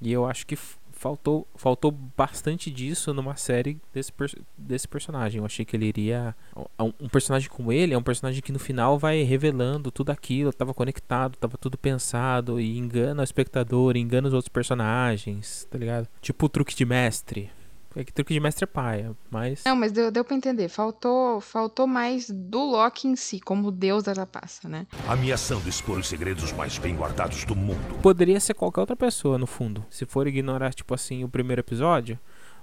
[0.00, 0.56] E eu acho que
[0.96, 4.12] faltou, faltou bastante disso numa série desse,
[4.56, 5.38] desse personagem.
[5.38, 6.34] Eu achei que ele iria.
[6.78, 10.74] Um personagem como ele é um personagem que no final vai revelando tudo aquilo, estava
[10.74, 16.08] conectado, estava tudo pensado, e engana o espectador, engana os outros personagens, tá ligado?
[16.20, 17.50] Tipo o truque de mestre.
[17.96, 19.62] É que truque de mestre é paia, mas.
[19.64, 20.68] Não, mas deu, deu pra entender.
[20.68, 24.86] Faltou, faltou mais do Loki em si, como deus da trapaça, né?
[25.08, 27.98] Ameaçando expor os segredos mais bem guardados do mundo.
[28.02, 29.82] Poderia ser qualquer outra pessoa, no fundo.
[29.88, 32.18] Se for ignorar, tipo assim, o primeiro episódio,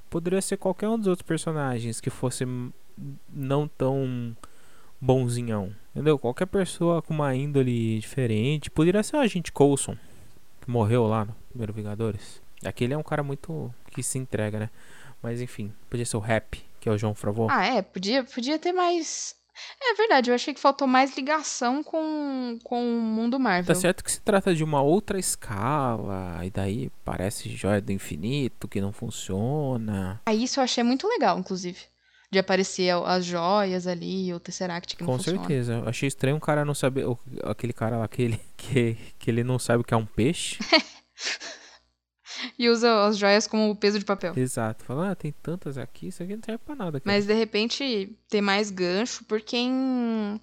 [0.07, 2.45] poderia ser qualquer um dos outros personagens que fosse
[3.27, 4.37] não tão
[5.01, 5.73] bonzinhão.
[5.95, 6.19] Entendeu?
[6.19, 8.69] Qualquer pessoa com uma índole diferente.
[8.69, 9.97] Poderia ser o agente Coulson,
[10.61, 12.39] que morreu lá no primeiro Vingadores.
[12.63, 14.69] Aquele é um cara muito que se entrega, né?
[15.23, 17.47] Mas enfim, podia ser o Rap, que é o João Fravô.
[17.49, 19.33] Ah, é, podia, podia ter mais.
[19.81, 23.73] É verdade, eu achei que faltou mais ligação com, com o mundo Marvel.
[23.73, 28.67] Tá certo que se trata de uma outra escala, e daí parece joia do infinito
[28.67, 30.19] que não funciona.
[30.25, 31.79] Ah, isso eu achei muito legal, inclusive.
[32.29, 35.37] De aparecer as joias ali, o Tesseract que não Com funciona.
[35.37, 35.73] Com certeza.
[35.75, 37.05] Eu achei estranho um cara não saber.
[37.43, 40.57] Aquele cara lá que ele, que, que ele não sabe o que é um peixe.
[42.57, 44.33] e usa as joias como peso de papel.
[44.35, 44.83] Exato.
[44.83, 46.99] Fala, ah, tem tantas aqui, isso aqui não serve pra nada.
[46.99, 47.15] Cara.
[47.15, 50.39] Mas de repente tem mais gancho, porque em,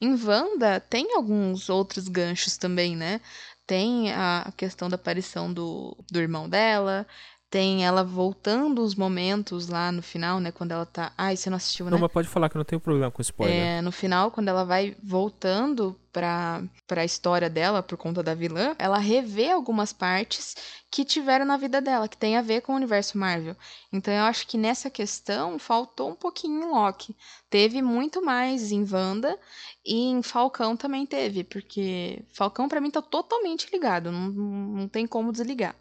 [0.00, 3.20] em Wanda tem alguns outros ganchos também, né?
[3.66, 7.06] Tem a questão da aparição do, do irmão dela,
[7.50, 10.50] tem ela voltando os momentos lá no final, né?
[10.50, 11.12] Quando ela tá.
[11.16, 11.92] Ai, você não assistiu, né?
[11.92, 13.56] Não, mas pode falar que não tem problema com spoiler.
[13.56, 18.74] É, no final, quando ela vai voltando pra, pra história dela, por conta da vilã,
[18.78, 20.54] ela revê algumas partes
[20.90, 23.56] que tiveram na vida dela, que tem a ver com o universo Marvel.
[23.92, 27.16] Então eu acho que nessa questão faltou um pouquinho em Loki.
[27.50, 29.38] Teve muito mais em Wanda
[29.84, 35.06] e em Falcão também teve, porque Falcão para mim tá totalmente ligado, não, não tem
[35.06, 35.74] como desligar.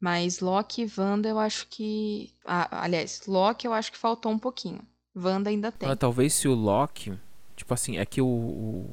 [0.00, 2.30] Mas Loki e Wanda eu acho que.
[2.44, 4.80] Ah, aliás, Loki eu acho que faltou um pouquinho.
[5.14, 5.88] Wanda ainda tem.
[5.88, 7.18] Ah, talvez se o Loki.
[7.56, 8.90] Tipo assim, é que o, o,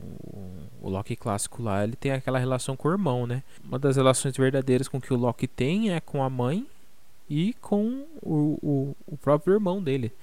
[0.81, 3.41] o, Loki clássico lá, ele tem aquela relação com o irmão, né?
[3.63, 6.67] Uma das relações verdadeiras com que o Loki tem é com a mãe
[7.27, 10.13] e com o, o, o próprio irmão dele.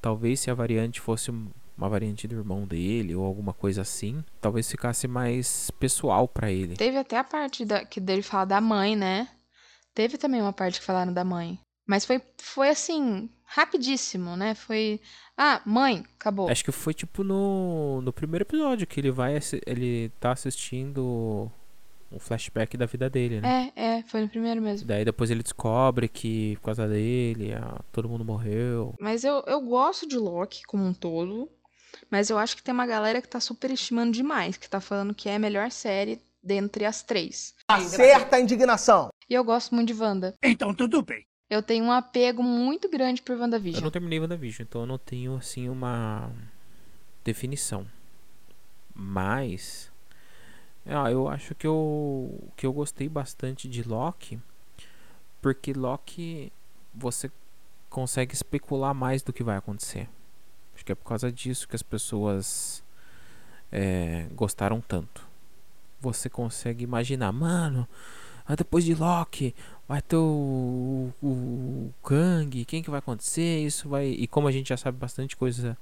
[0.00, 4.70] Talvez se a variante fosse uma variante do irmão dele ou alguma coisa assim, talvez
[4.70, 6.76] ficasse mais pessoal para ele.
[6.76, 9.28] Teve até a parte da, que dele fala da mãe, né?
[9.94, 11.58] Teve também uma parte que falaram da mãe.
[11.86, 14.54] Mas foi, foi assim, rapidíssimo, né?
[14.54, 15.00] Foi.
[15.36, 16.48] Ah, mãe, acabou.
[16.48, 19.38] Acho que foi tipo no, no primeiro episódio que ele vai.
[19.66, 21.50] Ele tá assistindo
[22.12, 23.72] um flashback da vida dele, né?
[23.74, 24.86] É, é, foi no primeiro mesmo.
[24.86, 28.94] Daí depois ele descobre que por causa dele, ah, todo mundo morreu.
[29.00, 31.50] Mas eu, eu gosto de Loki como um todo.
[32.10, 35.28] Mas eu acho que tem uma galera que tá superestimando demais, que tá falando que
[35.28, 37.54] é a melhor série dentre as três.
[37.74, 39.08] Acerta a indignação.
[39.28, 40.34] E eu gosto muito de Wanda.
[40.42, 41.24] Então tudo bem.
[41.48, 43.80] Eu tenho um apego muito grande por WandaVision.
[43.80, 46.30] Eu não terminei WandaVision, então eu não tenho assim uma
[47.24, 47.86] definição.
[48.94, 49.90] Mas
[50.86, 54.40] ah, eu acho que eu que eu gostei bastante de Loki,
[55.40, 56.52] porque Loki
[56.94, 57.30] você
[57.88, 60.08] consegue especular mais do que vai acontecer.
[60.74, 62.82] Acho que é por causa disso que as pessoas
[63.70, 65.29] é, gostaram tanto.
[66.00, 67.86] Você consegue imaginar, mano,
[68.56, 69.54] depois de Loki
[69.86, 73.64] vai ter o, o, o Kang, quem que vai acontecer?
[73.64, 74.06] Isso vai.
[74.06, 75.76] E como a gente já sabe bastante coisa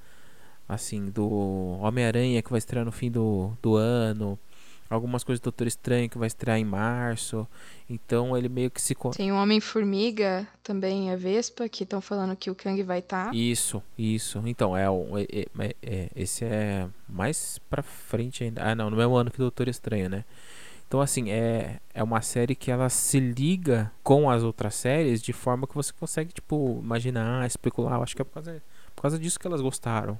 [0.68, 4.38] assim do Homem-Aranha que vai estrear no fim do, do ano,
[4.88, 7.46] algumas coisas do Doutor Estranho que vai estrear em março.
[7.88, 8.94] Então ele meio que se.
[9.16, 13.26] Tem o Homem-Formiga também, a Vespa, que estão falando que o Kang vai estar.
[13.26, 13.34] Tá.
[13.34, 14.42] Isso, isso.
[14.46, 18.62] Então, é, é, é, é, esse é mais pra frente ainda.
[18.62, 20.24] Ah, não, no mesmo ano que o Doutor Estranho, né?
[20.86, 25.34] Então, assim, é, é uma série que ela se liga com as outras séries de
[25.34, 27.96] forma que você consegue, tipo, imaginar, especular.
[27.96, 28.62] Eu acho que é por causa,
[28.96, 30.18] por causa disso que elas gostaram.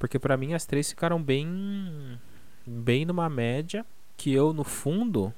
[0.00, 2.18] Porque para mim as três ficaram bem
[2.66, 3.84] bem numa média
[4.20, 5.32] que eu no fundo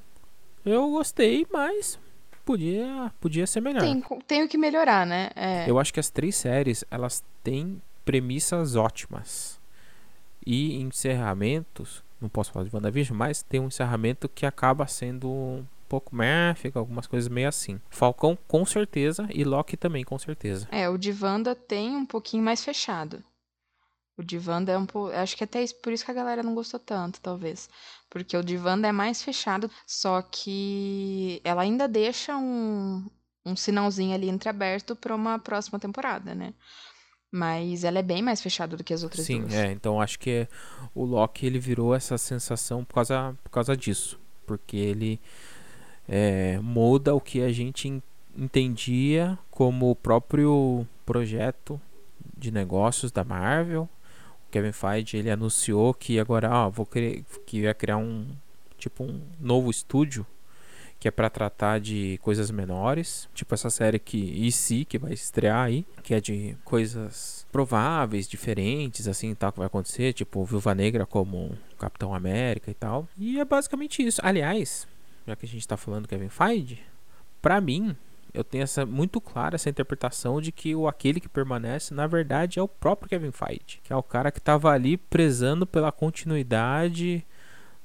[0.65, 2.01] eu gostei, mas
[2.45, 3.81] podia podia ser melhor.
[3.81, 5.31] Tem, tem o que melhorar, né?
[5.37, 5.71] É.
[5.71, 9.61] Eu acho que as três séries elas têm premissas ótimas
[10.45, 12.03] e encerramentos.
[12.21, 16.53] Não posso falar de WandaVision, mas tem um encerramento que acaba sendo um pouco meh,
[16.57, 17.81] fica algumas coisas meio assim.
[17.89, 20.67] Falcão com certeza e Loki também com certeza.
[20.73, 23.23] É, o de Wanda tem um pouquinho mais fechado.
[24.17, 25.13] O de Wanda é um pouco.
[25.15, 27.69] Acho que até isso, por isso que a galera não gostou tanto, talvez.
[28.13, 33.09] Porque o de Wanda é mais fechado, só que ela ainda deixa um,
[33.43, 36.53] um sinalzinho ali entreaberto para uma próxima temporada, né?
[37.33, 39.55] Mas ela é bem mais fechada do que as outras Sim, duas.
[39.55, 39.73] Sim, é.
[39.73, 40.47] Então acho que
[40.95, 44.21] o Loki ele virou essa sensação por causa, por causa disso.
[44.47, 45.19] Porque ele
[46.07, 48.03] é, muda o que a gente
[48.37, 51.81] entendia como o próprio projeto
[52.37, 53.89] de negócios da Marvel.
[54.53, 58.27] Kevin Feige ele anunciou que agora vou criar, que ia criar um
[58.79, 60.27] tipo um novo estúdio
[61.01, 65.65] que é para tratar de coisas menores, tipo essa série que EC que vai estrear
[65.65, 71.05] aí, que é de coisas prováveis, diferentes, assim, tal que vai acontecer, tipo Viúva Negra
[71.05, 73.09] como Capitão América e tal.
[73.19, 74.21] E é basicamente isso.
[74.23, 74.87] Aliás,
[75.27, 76.79] já que a gente tá falando do Kevin Feige,
[77.41, 77.97] para mim,
[78.35, 82.59] eu tenho essa muito clara essa interpretação de que o aquele que permanece, na verdade,
[82.59, 87.25] é o próprio Kevin Feige, que é o cara que tava ali prezando pela continuidade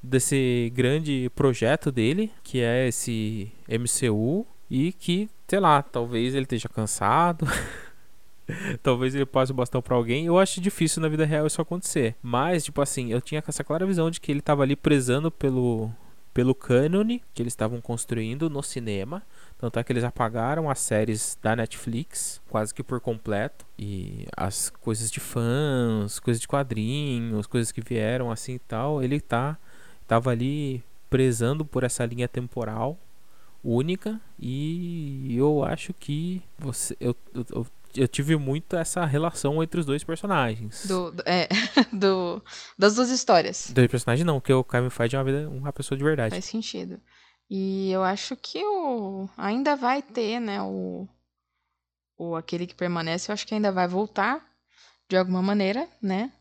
[0.01, 6.69] desse grande projeto dele, que é esse MCU, e que, sei lá, talvez ele esteja
[6.69, 7.45] cansado.
[8.81, 10.25] talvez ele passe o bastão para alguém.
[10.25, 12.15] Eu acho difícil na vida real isso acontecer.
[12.21, 15.91] Mas, tipo assim, eu tinha essa clara visão de que ele estava ali prezando pelo
[16.38, 19.23] pelo cânone que eles estavam construindo no cinema.
[19.57, 23.65] Tanto é que eles apagaram as séries da Netflix quase que por completo.
[23.75, 29.19] E as coisas de fãs, coisas de quadrinhos, coisas que vieram assim e tal, ele
[29.19, 29.57] tá
[30.07, 32.99] tava ali prezando por essa linha temporal
[33.63, 37.67] única e eu acho que você eu, eu, eu
[38.05, 40.85] tive muito essa relação entre os dois personagens.
[40.85, 41.47] Do, do é,
[41.93, 42.43] do,
[42.77, 43.71] das duas histórias.
[43.71, 46.31] Dois personagens não, porque o Kevin Feige é uma, vida, uma pessoa de verdade.
[46.31, 46.99] Faz sentido.
[47.49, 51.07] E eu acho que o ainda vai ter, né, o,
[52.17, 54.45] o aquele que permanece, eu acho que ainda vai voltar
[55.07, 56.33] de alguma maneira, né?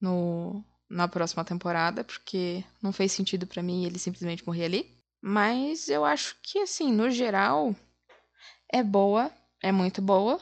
[0.00, 5.02] No na próxima temporada, porque não fez sentido para mim ele simplesmente morrer ali.
[5.22, 7.74] Mas eu acho que, assim, no geral,
[8.68, 9.30] é boa,
[9.62, 10.40] é muito boa,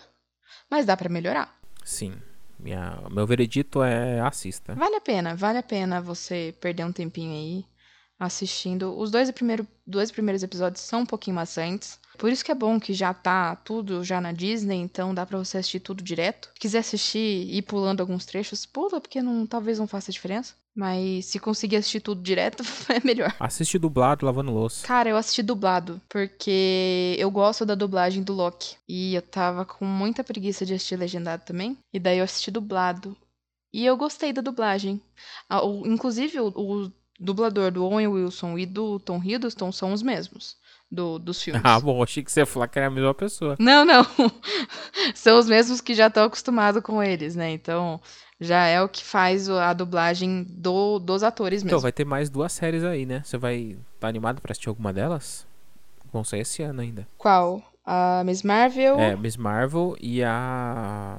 [0.71, 1.55] mas dá para melhorar.
[1.85, 2.15] Sim.
[2.59, 4.75] Minha, meu veredito é assista.
[4.75, 7.65] Vale a pena, vale a pena você perder um tempinho aí
[8.19, 8.97] assistindo.
[8.99, 11.99] Os dois, primeiro, dois primeiros episódios são um pouquinho maçantes.
[12.19, 15.39] Por isso que é bom que já tá tudo já na Disney, então dá para
[15.39, 16.51] você assistir tudo direto.
[16.53, 20.55] Se quiser assistir e ir pulando alguns trechos, pula, porque não, talvez não faça diferença.
[20.75, 23.35] Mas se conseguir assistir tudo direto, é melhor.
[23.41, 24.87] Assiste dublado, lavando louça.
[24.87, 28.77] Cara, eu assisti dublado, porque eu gosto da dublagem do Loki.
[28.89, 31.77] E eu tava com muita preguiça de assistir legendado também.
[31.93, 33.17] E daí eu assisti dublado.
[33.73, 35.01] E eu gostei da dublagem.
[35.49, 40.03] Ah, o, inclusive, o, o dublador do Owen Wilson e do Tom Hiddleston são os
[40.03, 40.57] mesmos
[40.91, 41.63] do, dos filmes.
[41.65, 43.57] Ah, bom, achei que você ia falar que era a mesma pessoa.
[43.59, 44.05] Não, não.
[45.15, 47.51] são os mesmos que já estão acostumados com eles, né?
[47.53, 48.01] Então,
[48.41, 51.77] já é o que faz a dublagem do, dos atores mesmo.
[51.77, 53.23] Então, vai ter mais duas séries aí, né?
[53.25, 55.47] Você vai tá animado para assistir alguma delas?
[56.13, 57.07] Vão sair esse ano ainda.
[57.19, 57.63] Qual?
[57.85, 58.99] A Miss Marvel?
[58.99, 61.19] É, Miss Marvel e a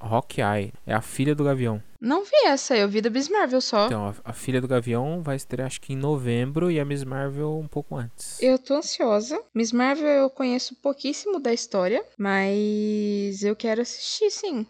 [0.00, 0.72] Hawkeye.
[0.86, 1.82] É a filha do Gavião.
[2.00, 3.86] Não vi essa, eu vi da Miss Marvel só.
[3.86, 7.02] Então, a, a, filha do Gavião vai estrear acho que em novembro e a Miss
[7.02, 8.40] Marvel um pouco antes.
[8.40, 9.40] Eu tô ansiosa.
[9.52, 14.66] Miss Marvel eu conheço pouquíssimo da história, mas eu quero assistir sim.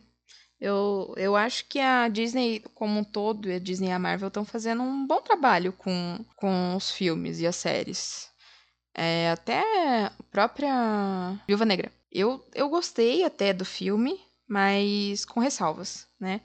[0.60, 4.44] Eu, eu acho que a Disney como um todo, a Disney e a Marvel estão
[4.44, 8.28] fazendo um bom trabalho com, com os filmes e as séries.
[8.92, 9.60] É, até
[10.06, 11.92] a própria Viúva Negra.
[12.10, 16.40] Eu, eu gostei até do filme, mas com ressalvas, né?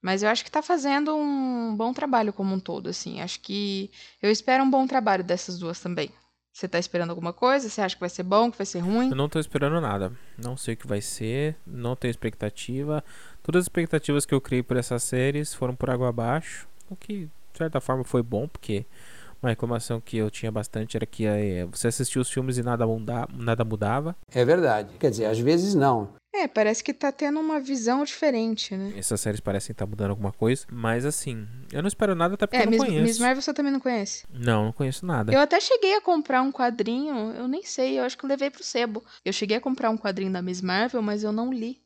[0.00, 3.20] Mas eu acho que tá fazendo um bom trabalho como um todo, assim.
[3.20, 3.90] Acho que
[4.20, 6.10] eu espero um bom trabalho dessas duas também.
[6.52, 7.68] Você tá esperando alguma coisa?
[7.68, 9.08] Você acha que vai ser bom, que vai ser ruim?
[9.08, 10.12] Eu não tô esperando nada.
[10.36, 13.02] Não sei o que vai ser, não tenho expectativa.
[13.42, 16.68] Todas as expectativas que eu criei por essas séries foram por água abaixo.
[16.90, 18.84] O que, de certa forma, foi bom, porque
[19.42, 22.86] uma reclamação que eu tinha bastante era que é, você assistia os filmes e nada,
[22.86, 24.14] muda, nada mudava.
[24.30, 24.94] É verdade.
[25.00, 26.10] Quer dizer, às vezes não.
[26.34, 28.94] É, parece que tá tendo uma visão diferente, né?
[28.96, 30.66] Essas séries parecem estar tá mudando alguma coisa.
[30.70, 33.02] Mas assim, eu não espero nada até porque é, eu não Miss, conheço.
[33.02, 34.24] Miss Marvel você também não conhece?
[34.32, 35.32] Não, não conheço nada.
[35.32, 38.50] Eu até cheguei a comprar um quadrinho, eu nem sei, eu acho que eu levei
[38.50, 39.04] pro sebo.
[39.24, 41.82] Eu cheguei a comprar um quadrinho da Miss Marvel, mas eu não li.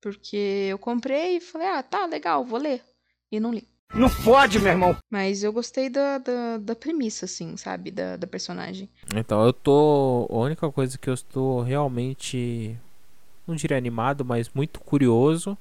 [0.00, 2.82] Porque eu comprei e falei, ah, tá, legal, vou ler.
[3.32, 3.66] E não li.
[3.94, 4.96] Não pode, meu irmão.
[5.10, 7.90] Mas eu gostei da, da, da premissa, assim, sabe?
[7.90, 8.90] Da, da personagem.
[9.14, 10.26] Então, eu tô.
[10.30, 12.78] A única coisa que eu estou realmente.
[13.46, 15.56] Não diria animado, mas muito curioso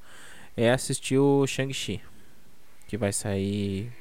[0.55, 2.01] é assistir o Shang-Chi.
[2.87, 3.91] Que vai sair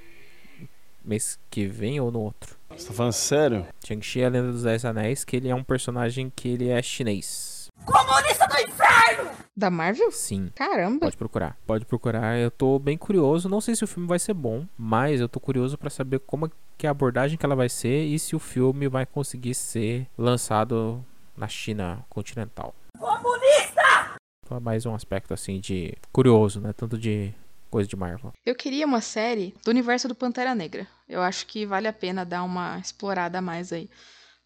[1.04, 2.56] mês que vem ou no outro.
[2.70, 3.66] Você tá falando sério?
[3.84, 6.80] Shang-Chi é a Lenda dos Dez Anéis, que ele é um personagem que ele é
[6.80, 7.68] chinês.
[7.84, 9.30] Comunista do inferno!
[9.56, 10.10] Da Marvel?
[10.10, 10.50] Sim.
[10.54, 11.00] Caramba.
[11.00, 11.58] Pode procurar.
[11.66, 12.38] Pode procurar.
[12.38, 13.48] Eu tô bem curioso.
[13.48, 16.50] Não sei se o filme vai ser bom, mas eu tô curioso para saber como
[16.78, 20.06] que é a abordagem que ela vai ser e se o filme vai conseguir ser
[20.16, 21.04] lançado
[21.36, 22.74] na China continental.
[22.98, 24.16] Comunista!
[24.44, 26.72] Então é mais um aspecto assim de curioso, né?
[26.72, 27.32] Tanto de
[27.70, 28.32] coisa de Marvel.
[28.44, 30.86] Eu queria uma série do universo do Pantera Negra.
[31.08, 33.88] Eu acho que vale a pena dar uma explorada a mais aí.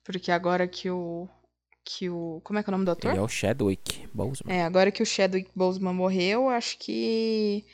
[0.05, 1.29] Porque agora que o.
[1.85, 2.41] Que o.
[2.45, 3.11] Como é que é o nome do ator?
[3.11, 4.55] Ele é o Chadwick Boseman.
[4.55, 7.65] É, agora que o Chadwick Boseman morreu, acho que.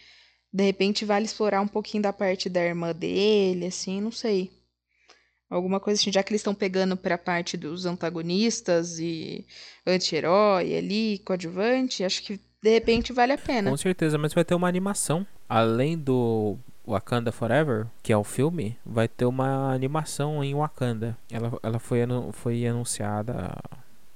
[0.53, 4.51] De repente vale explorar um pouquinho da parte da irmã dele, assim, não sei.
[5.53, 9.45] Alguma coisa assim, já que eles estão pegando pra parte dos antagonistas e
[9.87, 13.71] anti-herói ali, coadjuvante, acho que de repente vale a pena.
[13.71, 15.27] Com certeza, mas vai ter uma animação.
[15.47, 16.57] Além do
[16.89, 21.19] Wakanda Forever, que é o filme, vai ter uma animação em Wakanda.
[21.31, 23.55] Ela, ela foi, anu foi anunciada.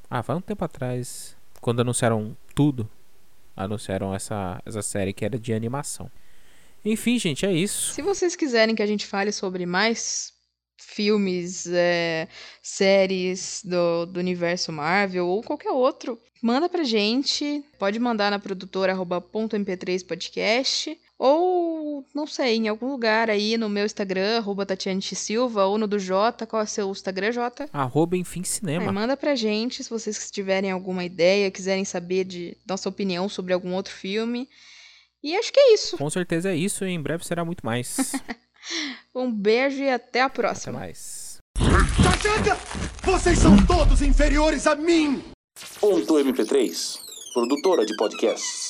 [0.09, 1.37] Ah, faz um tempo atrás.
[1.61, 2.89] Quando anunciaram tudo.
[3.55, 6.11] Anunciaram essa, essa série que era de animação.
[6.83, 7.93] Enfim, gente, é isso.
[7.93, 10.36] Se vocês quiserem que a gente fale sobre mais
[10.77, 12.29] filmes, é,
[12.63, 17.65] séries do, do universo Marvel ou qualquer outro, manda pra gente.
[17.79, 24.37] Pode mandar na produtora .mp3podcast ou, não sei, em algum lugar aí no meu Instagram,
[24.37, 26.47] arroba Tatiane Silva, ou no do Jota.
[26.47, 27.69] Qual é o seu Instagram, Jota?
[27.73, 28.85] Arroba Enfim Cinema.
[28.85, 33.55] É, manda pra gente se vocês tiverem alguma ideia, quiserem saber de nossa opinião sobre
[33.55, 34.49] algum outro filme.
[35.23, 35.97] E acho que é isso.
[35.97, 38.13] Com certeza é isso e em breve será muito mais.
[39.15, 40.79] um beijo e até a próxima.
[40.79, 41.41] Até mais.
[43.03, 45.23] Vocês são todos inferiores a mim!
[45.81, 46.99] Ponto MP3,
[47.33, 48.66] produtora de podcasts.